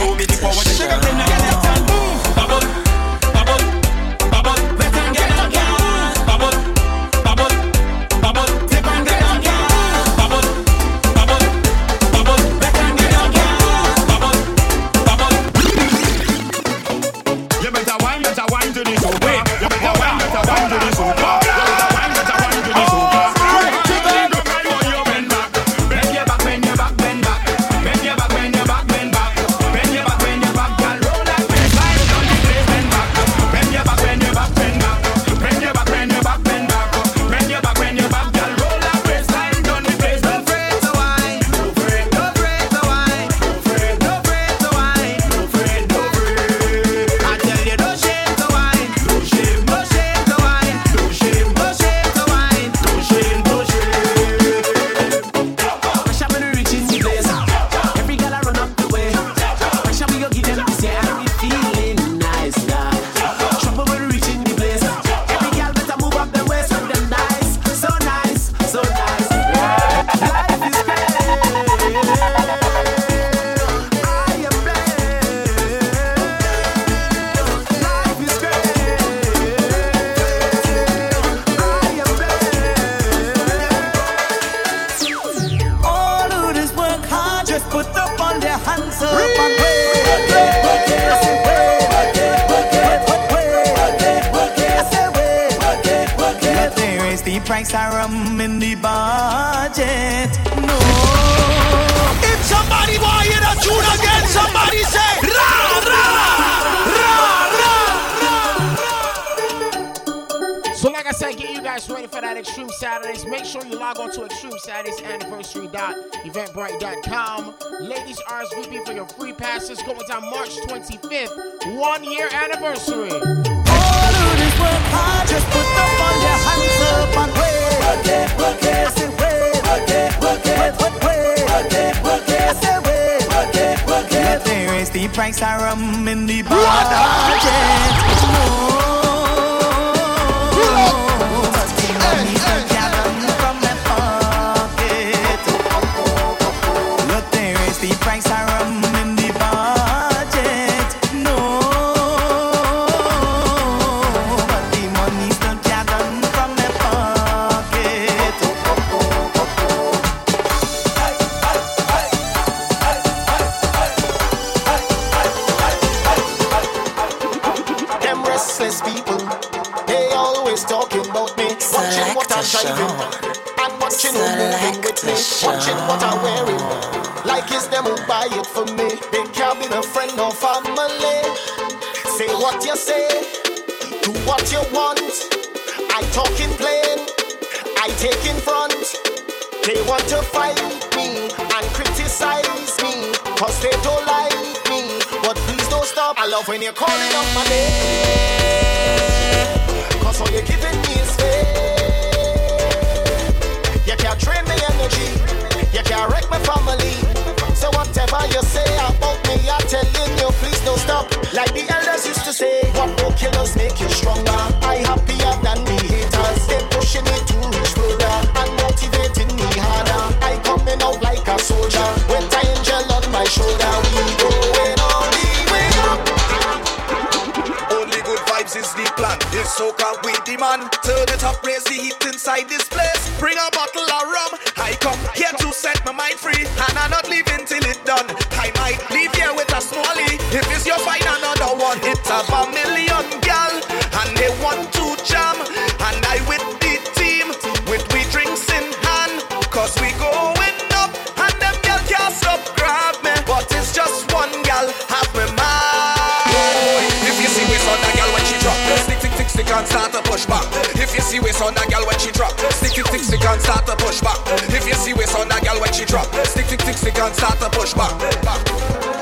start 259.77 259.93
to 259.93 260.09
push 260.09 260.25
back. 260.25 260.43
If 260.75 260.95
you 260.95 261.01
see 261.01 261.19
waist 261.19 261.41
on 261.41 261.53
that 261.53 261.69
girl 261.69 261.85
when 261.85 261.99
she 261.99 262.11
drop, 262.11 262.33
stick 262.51 262.77
it, 262.77 262.87
stick, 262.87 263.01
stick 263.01 263.25
and 263.25 263.41
start 263.41 263.65
to 263.67 263.75
push 263.75 264.01
back. 264.01 264.17
If 264.49 264.65
you 264.65 264.73
see 264.73 264.93
waist 264.93 265.15
on 265.15 265.29
that 265.29 265.43
girl 265.43 265.61
when 265.61 265.71
she 265.71 265.85
drop, 265.85 266.07
stick, 266.25 266.51
it, 266.51 266.61
stick, 266.61 266.77
stick 266.77 266.97
and 266.97 267.13
start 267.13 267.39
to 267.39 267.49
push 267.49 267.73
back. 267.73 267.93
back. 268.23 268.96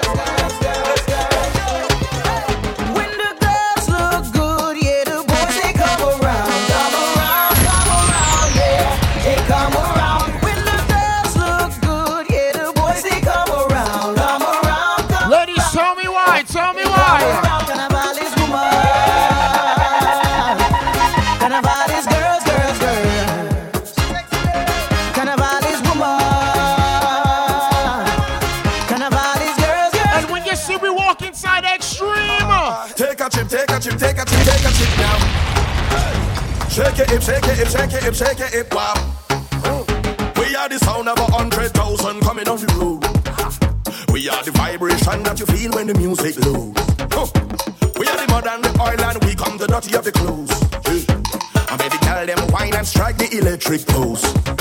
Shake 36.76 37.00
it, 37.00 37.10
hip, 37.10 37.22
shake 37.22 37.48
it, 37.48 37.58
hip, 37.58 37.68
shake 37.70 37.94
it, 37.94 38.04
hip, 38.04 38.14
shake 38.14 38.40
it, 38.42 38.54
hip, 38.54 38.74
wow. 38.74 38.94
We 40.38 40.58
are 40.58 40.68
the 40.68 40.78
sound 40.80 41.08
of 41.08 41.18
a 41.18 41.32
hundred 41.32 41.72
thousand 41.72 42.20
coming 42.20 42.50
on 42.50 42.58
the 42.58 42.68
road. 42.76 44.12
We 44.12 44.28
are 44.28 44.44
the 44.44 44.52
vibration 44.52 45.24
that 45.24 45.40
you 45.40 45.46
feel 45.46 45.72
when 45.72 45.88
the 45.88 45.94
music 45.94 46.36
loads. 46.46 46.82
We 47.98 48.06
are 48.08 48.18
the 48.18 48.28
mud 48.28 48.48
and 48.48 48.62
the 48.62 48.78
oil 48.82 49.02
and 49.08 49.24
we 49.24 49.36
come 49.36 49.58
the 49.58 49.68
dirty 49.68 49.96
of 49.96 50.04
the 50.04 50.12
clothes. 50.12 50.52
I 51.72 51.78
baby, 51.78 51.96
tell 52.00 52.26
them 52.26 52.46
wine 52.52 52.76
and 52.76 52.86
strike 52.86 53.20
the 53.20 53.38
electric 53.38 53.88
pose. 53.88 54.55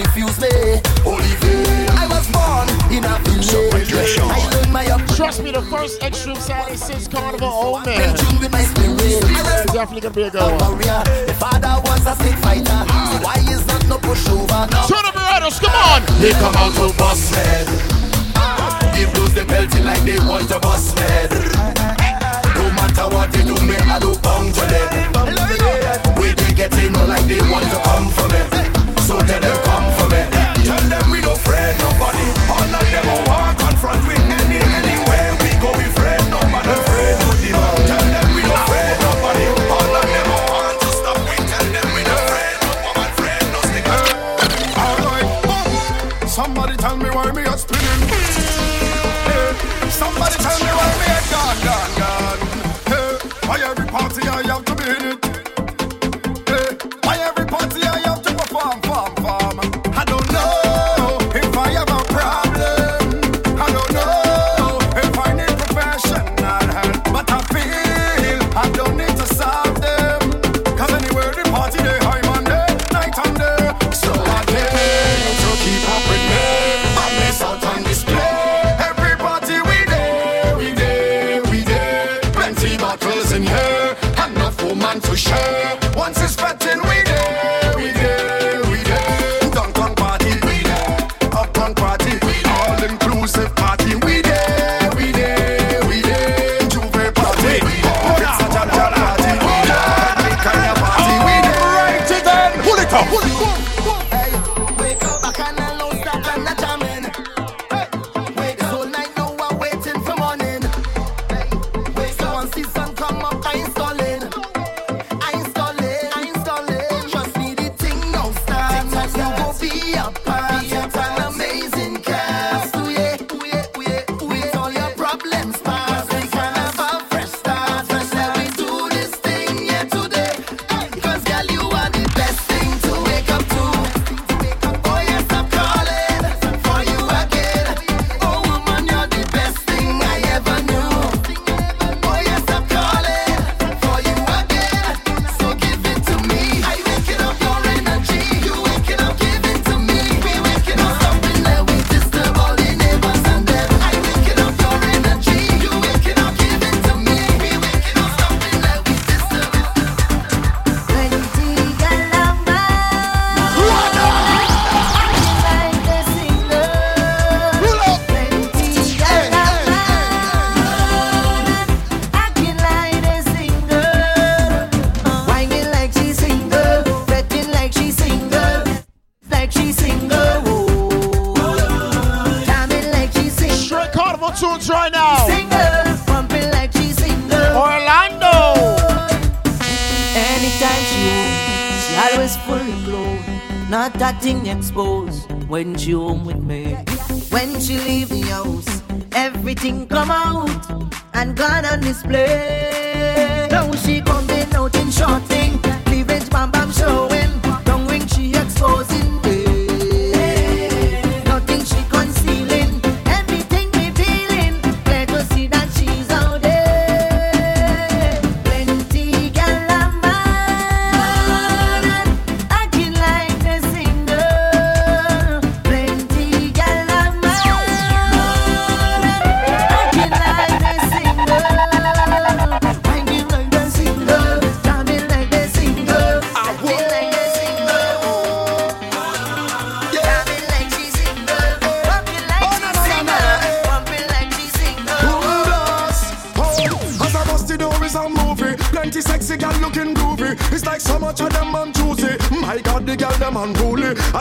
refuse 0.00 0.40
me. 0.40 0.80
Olivier. 1.04 1.86
I 1.92 2.06
was 2.08 2.26
born 2.32 2.66
in 2.92 3.04
a 3.04 3.18
village. 3.24 4.18
I 4.18 4.48
learned 4.54 4.72
my 4.72 4.86
up. 4.88 5.04
Trust 5.16 5.42
me, 5.42 5.52
the 5.52 5.62
first 5.62 6.02
X 6.02 6.18
Saturday 6.18 6.76
since 6.76 7.08
Carnival, 7.08 7.50
oh 7.52 7.82
man. 7.84 8.14
It's 8.14 9.72
definitely 9.72 10.00
gonna 10.00 10.14
be 10.14 10.22
a 10.22 10.30
good 10.30 10.60
one. 10.60 10.78
The 10.78 11.36
father 11.38 11.74
was 11.84 12.06
a 12.06 12.14
sick 12.22 12.36
fighter. 12.40 12.80
So 13.12 13.16
why 13.24 13.36
is 13.48 13.64
that 13.66 13.84
no 13.88 13.98
pushover? 13.98 14.70
No. 14.72 14.80
Turn 14.88 15.04
up 15.04 15.14
your 15.14 15.28
idols, 15.36 15.58
come 15.58 15.74
on. 15.74 16.02
They 16.20 16.32
come 16.32 16.56
out 16.56 16.72
to 16.74 16.96
bust 16.96 17.34
head. 17.34 17.66
Give 18.96 19.12
those 19.14 19.34
the 19.34 19.44
belting 19.44 19.84
like 19.84 20.02
they 20.02 20.18
want 20.18 20.48
to 20.48 20.58
bust 20.60 20.98
head. 20.98 21.30
No 22.56 22.64
matter 22.78 23.06
what 23.14 23.32
they 23.32 23.44
do, 23.44 23.54
me 23.66 23.76
I 23.76 23.98
do 23.98 24.14
bang 24.24 24.52
to 24.52 24.64
them. 24.72 25.12
We 26.20 26.34
be 26.34 26.54
getting 26.54 26.94
in 26.94 27.08
like 27.08 27.26
they 27.26 27.40
want 27.50 27.68
to 27.68 27.78
come 27.84 28.08
for 28.10 28.28
me 28.28 28.59
so 29.10 29.18
tell 29.26 29.40
them 29.40 29.58
come 29.64 29.90
for 29.98 30.08
me. 30.14 30.22
Tell 30.64 30.84
them 30.88 31.10
we 31.10 31.20
no 31.20 31.34
friend 31.34 31.76
nobody. 31.80 32.26
All 32.54 32.74
of 32.78 32.86
them 32.92 33.06
who 33.10 33.18
want 33.28 33.58
confront 33.58 34.06
me. 34.06 34.19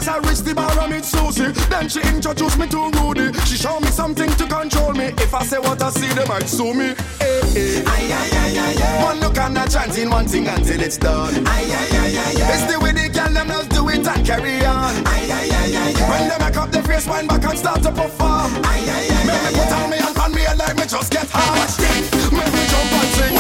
I 0.09 0.17
reached 0.27 0.45
the 0.45 0.53
bar, 0.55 0.71
I 0.79 0.87
meet 0.89 1.05
Susie. 1.05 1.51
Then 1.69 1.87
she 1.89 2.01
introduced 2.01 2.57
me 2.57 2.67
to 2.67 2.89
Rudy. 2.99 3.31
She 3.45 3.55
showed 3.57 3.81
me 3.81 3.87
something 3.89 4.29
to 4.31 4.45
control 4.47 4.93
me. 4.93 5.13
If 5.21 5.33
I 5.33 5.43
say 5.43 5.59
what 5.59 5.81
I 5.81 5.89
see, 5.91 6.07
they 6.13 6.25
might 6.25 6.47
sue 6.47 6.73
me. 6.73 6.89
Eh, 6.89 6.95
eh. 7.21 7.53
Hey, 7.53 7.79
hey. 7.79 7.83
Aye, 7.85 8.13
aye, 8.57 8.99
aye. 8.99 9.03
One 9.03 9.19
look 9.19 9.37
and 9.37 9.57
a 9.57 9.67
chanting 9.69 10.09
one 10.09 10.27
thing 10.27 10.47
until 10.47 10.81
it's 10.81 10.97
done. 10.97 11.45
Aye, 11.47 11.51
aye, 11.51 11.97
aye, 12.01 12.17
aye, 12.17 12.41
aye. 12.41 12.53
It's 12.53 12.65
the 12.73 12.79
way 12.79 12.91
they 12.91 13.09
can 13.09 13.33
them 13.33 13.47
just 13.47 13.69
do 13.69 13.87
it 13.89 14.05
and 14.07 14.25
carry 14.25 14.65
on. 14.65 14.93
Aye, 15.05 15.29
aye, 15.29 15.49
aye, 15.51 15.77
aye, 15.77 15.93
aye. 15.95 16.09
When 16.09 16.29
they 16.29 16.37
make 16.45 16.57
up 16.57 16.71
their 16.71 16.83
face, 16.83 17.07
wind 17.07 17.27
back 17.29 17.43
and 17.45 17.57
start 17.59 17.81
to 17.83 17.91
perform. 17.91 18.51
Aye, 18.65 18.85
aye, 18.89 19.07
aye, 19.13 19.25
Make 19.29 19.43
me 19.45 19.49
put 19.59 19.71
aye. 19.71 19.83
on 19.83 19.89
me 19.89 19.97
and 19.97 20.15
pan 20.15 20.31
me 20.33 20.45
and 20.45 20.57
let 20.59 20.75
me 20.75 20.85
just 20.85 21.11
get 21.11 21.27
hot. 21.29 21.69
Make 22.33 22.53
me 22.53 22.63
jump 22.71 22.93
and 22.97 23.09
sing. 23.15 23.38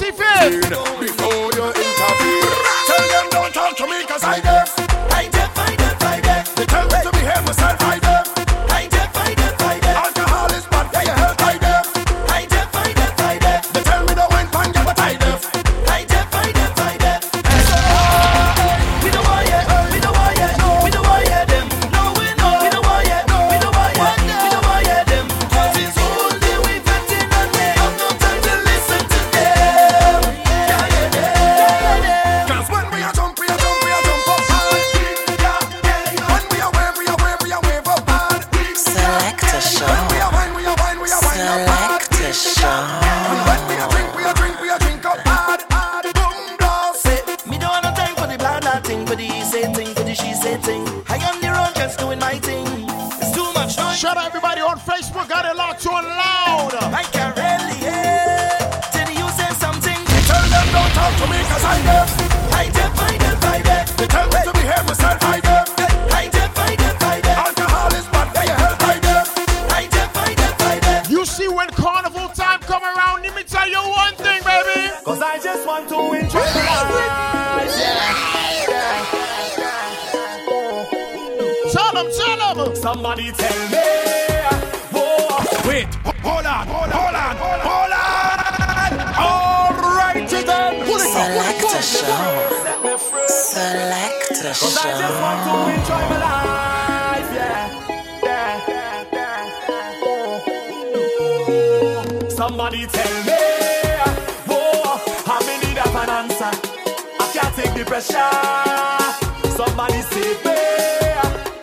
Before 0.00 1.50
you 1.52 1.66
intervene. 1.66 2.39
Somebody 102.40 102.86
tell 102.86 103.24
me, 103.24 103.36
oh, 104.48 104.96
I'm 105.26 105.46
in 105.46 105.60
need 105.60 105.76
of 105.76 105.94
an 105.94 106.08
answer. 106.08 106.50
I 107.20 107.30
can't 107.34 107.54
take 107.54 107.74
the 107.74 107.84
pressure. 107.84 108.16
Somebody 109.50 110.00
save 110.00 110.42
me, 110.42 110.56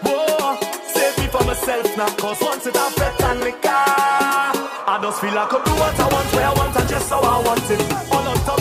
oh, 0.06 0.54
save 0.94 1.18
me 1.18 1.26
for 1.34 1.44
myself 1.46 1.98
now. 1.98 2.08
Cause 2.18 2.40
once 2.44 2.68
it 2.68 2.78
I'm 2.78 2.94
better 2.94 3.34
liquor. 3.44 3.68
I 3.68 5.00
just 5.02 5.20
feel 5.20 5.34
like 5.34 5.52
I 5.52 5.64
do 5.66 5.72
what 5.72 6.00
I 6.00 6.14
want, 6.14 6.34
where 6.36 6.46
I 6.46 6.54
want, 6.54 6.78
and 6.78 6.90
just 6.90 7.10
how 7.10 7.22
I 7.22 7.42
want 7.44 7.72
it. 7.72 8.14
All 8.14 8.28
on 8.28 8.38
top. 8.46 8.57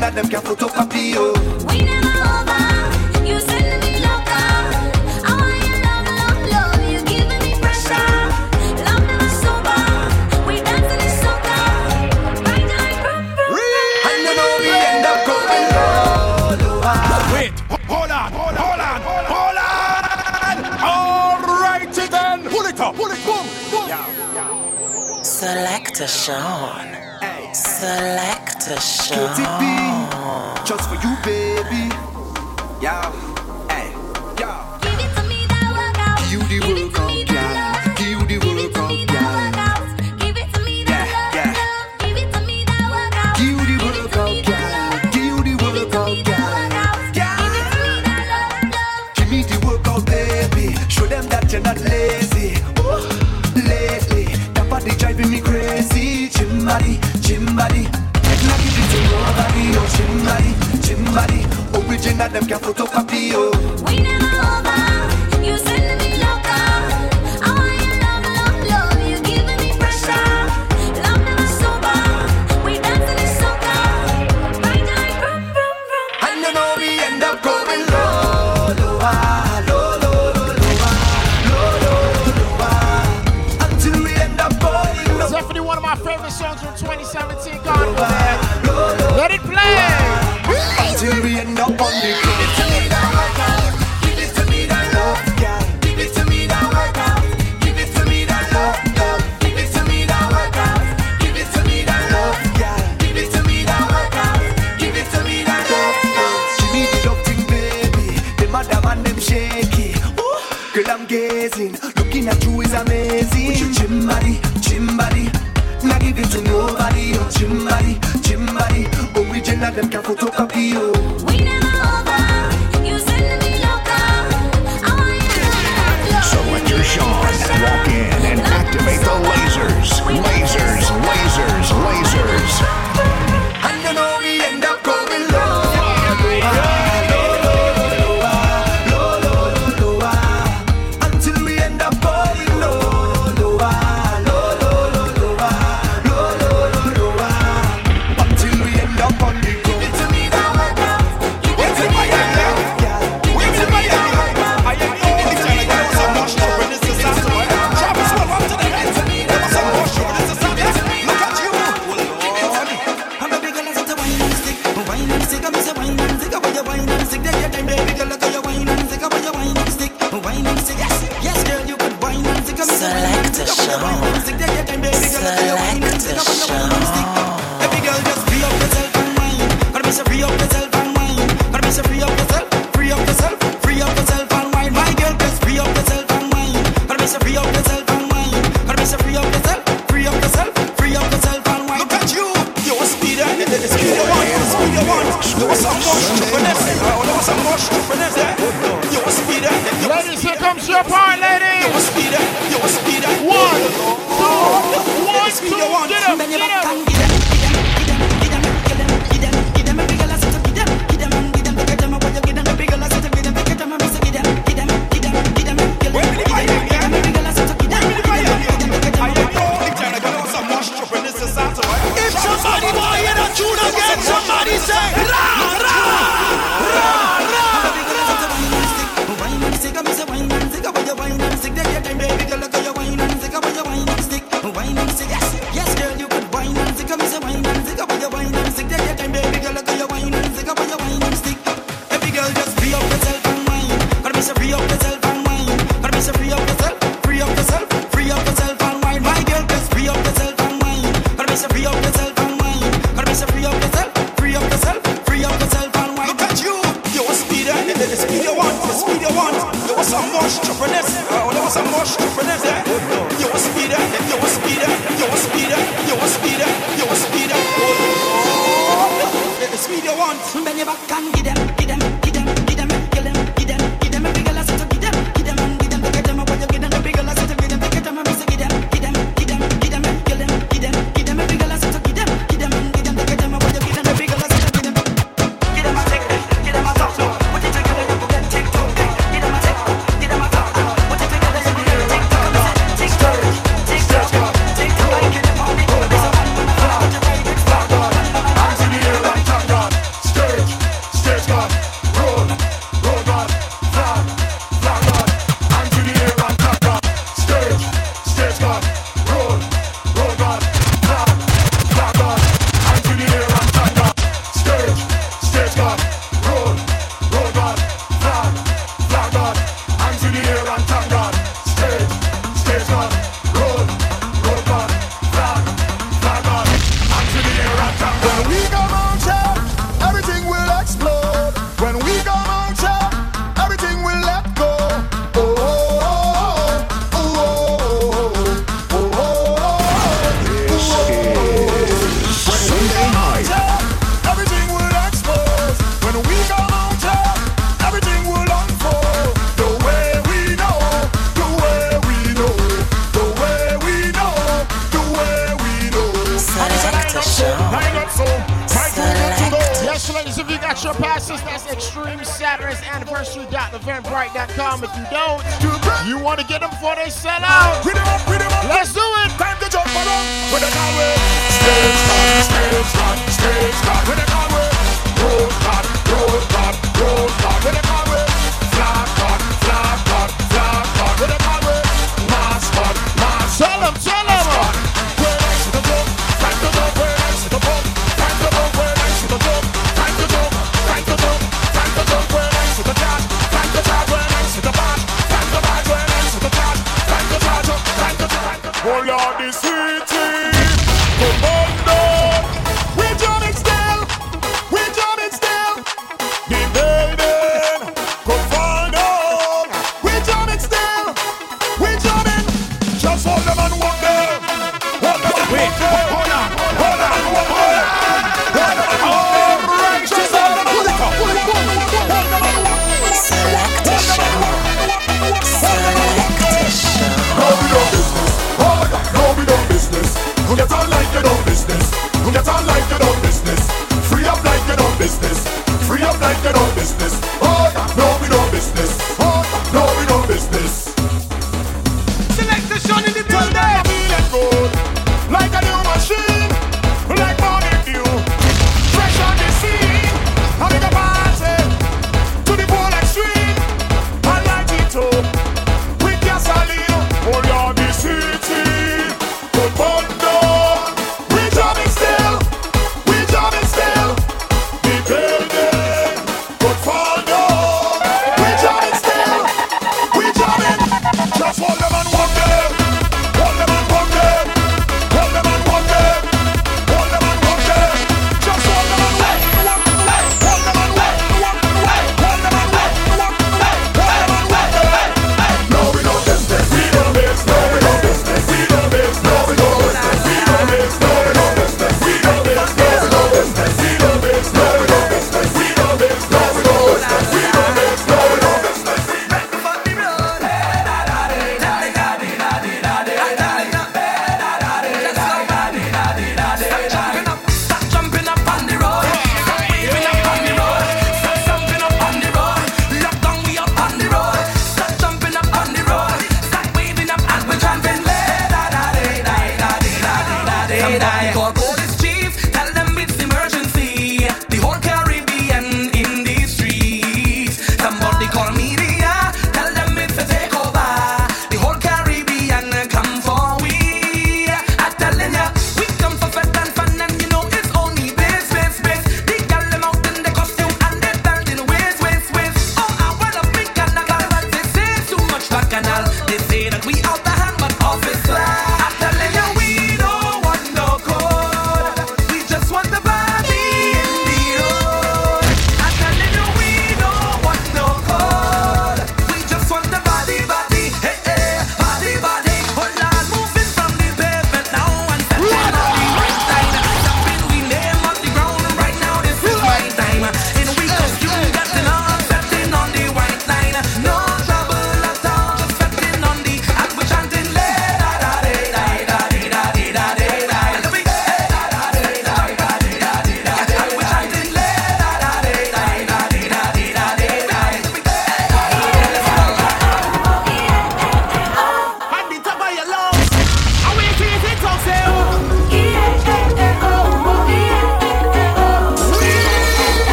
nothing 0.00 0.14
that 0.14 0.14
them 0.14 0.28
can 0.30 0.40
photocopy, 0.40 1.14
oh. 1.16 1.34
We 1.68 1.82
never 1.84 2.08
over, 2.32 2.64
you 3.26 3.38
send 3.38 3.80
me 3.82 4.00
loca. 4.00 4.40
I 5.20 5.32
want 5.36 5.60
your 5.60 5.76
love, 5.84 6.08
love, 6.20 6.40
love, 6.52 6.80
you 6.90 7.00
giving 7.04 7.40
me 7.44 7.52
pressure. 7.60 8.08
Love 8.86 9.04
never 9.10 9.30
sober, 9.44 9.80
we 10.48 10.54
dancing 10.64 11.04
in 11.04 11.12
soca. 11.20 11.56
Right 12.48 12.64
now 12.70 12.80
I'm 12.80 12.96
from 13.04 13.20
And 14.08 14.20
you 14.24 14.32
know 14.38 14.50
we 14.60 14.70
end 14.72 15.04
up 15.04 15.20
going 15.28 15.68
all 15.84 16.64
over. 16.64 16.96
Wait, 17.36 17.52
hold 17.92 18.10
on, 18.10 18.32
hold 18.32 18.56
on, 18.56 18.68
hold 18.68 18.80
on, 18.88 18.98
hold 19.28 19.58
on. 19.60 20.64
All 20.80 21.36
righty 21.60 22.06
then, 22.08 22.48
pull 22.48 22.64
it 22.64 22.80
up, 22.80 22.94
pull 22.96 23.10
it, 23.10 23.20
boom, 23.24 23.44
boom. 23.70 23.88
Yeah, 23.88 24.00
yeah. 24.34 25.22
Selector 25.22 26.08
Sean. 26.08 26.88
Selector 27.52 28.80
Sean 28.80 29.59
just 30.70 30.88
for 30.88 30.94
you, 30.94 31.16
baby. 31.24 31.89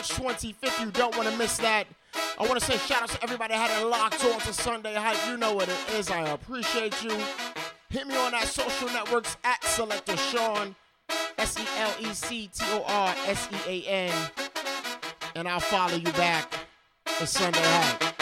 March 0.09 0.37
25th, 0.37 0.79
you 0.79 0.91
don't 0.91 1.15
wanna 1.17 1.35
miss 1.37 1.57
that. 1.57 1.85
I 2.39 2.47
wanna 2.47 2.59
say 2.59 2.77
shout 2.77 3.03
out 3.03 3.09
to 3.09 3.23
everybody 3.23 3.53
that 3.53 3.69
had 3.69 3.81
it 3.81 3.85
locked 3.85 4.23
on 4.25 4.39
to 4.41 4.53
Sunday 4.53 4.93
Hype. 4.93 5.17
You 5.27 5.37
know 5.37 5.53
what 5.53 5.69
it 5.69 5.77
is. 5.93 6.09
I 6.09 6.21
appreciate 6.29 7.03
you. 7.03 7.11
Hit 7.89 8.07
me 8.07 8.15
on 8.17 8.31
that 8.31 8.47
social 8.47 8.87
networks 8.89 9.37
at 9.43 9.63
Selector 9.63 10.17
Sean, 10.17 10.75
S 11.37 11.59
E 11.59 11.65
L 11.77 11.93
E 11.99 12.13
C 12.13 12.49
T 12.53 12.65
O 12.71 12.83
R 12.87 13.15
S 13.27 13.49
E 13.67 13.83
A 13.85 13.89
N, 13.89 14.31
and 15.35 15.47
I'll 15.47 15.59
follow 15.59 15.95
you 15.95 16.11
back. 16.13 16.51
It's 17.19 17.31
Sunday 17.31 17.59
Hype. 17.61 18.18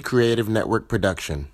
Creative 0.00 0.48
Network 0.48 0.88
production. 0.88 1.48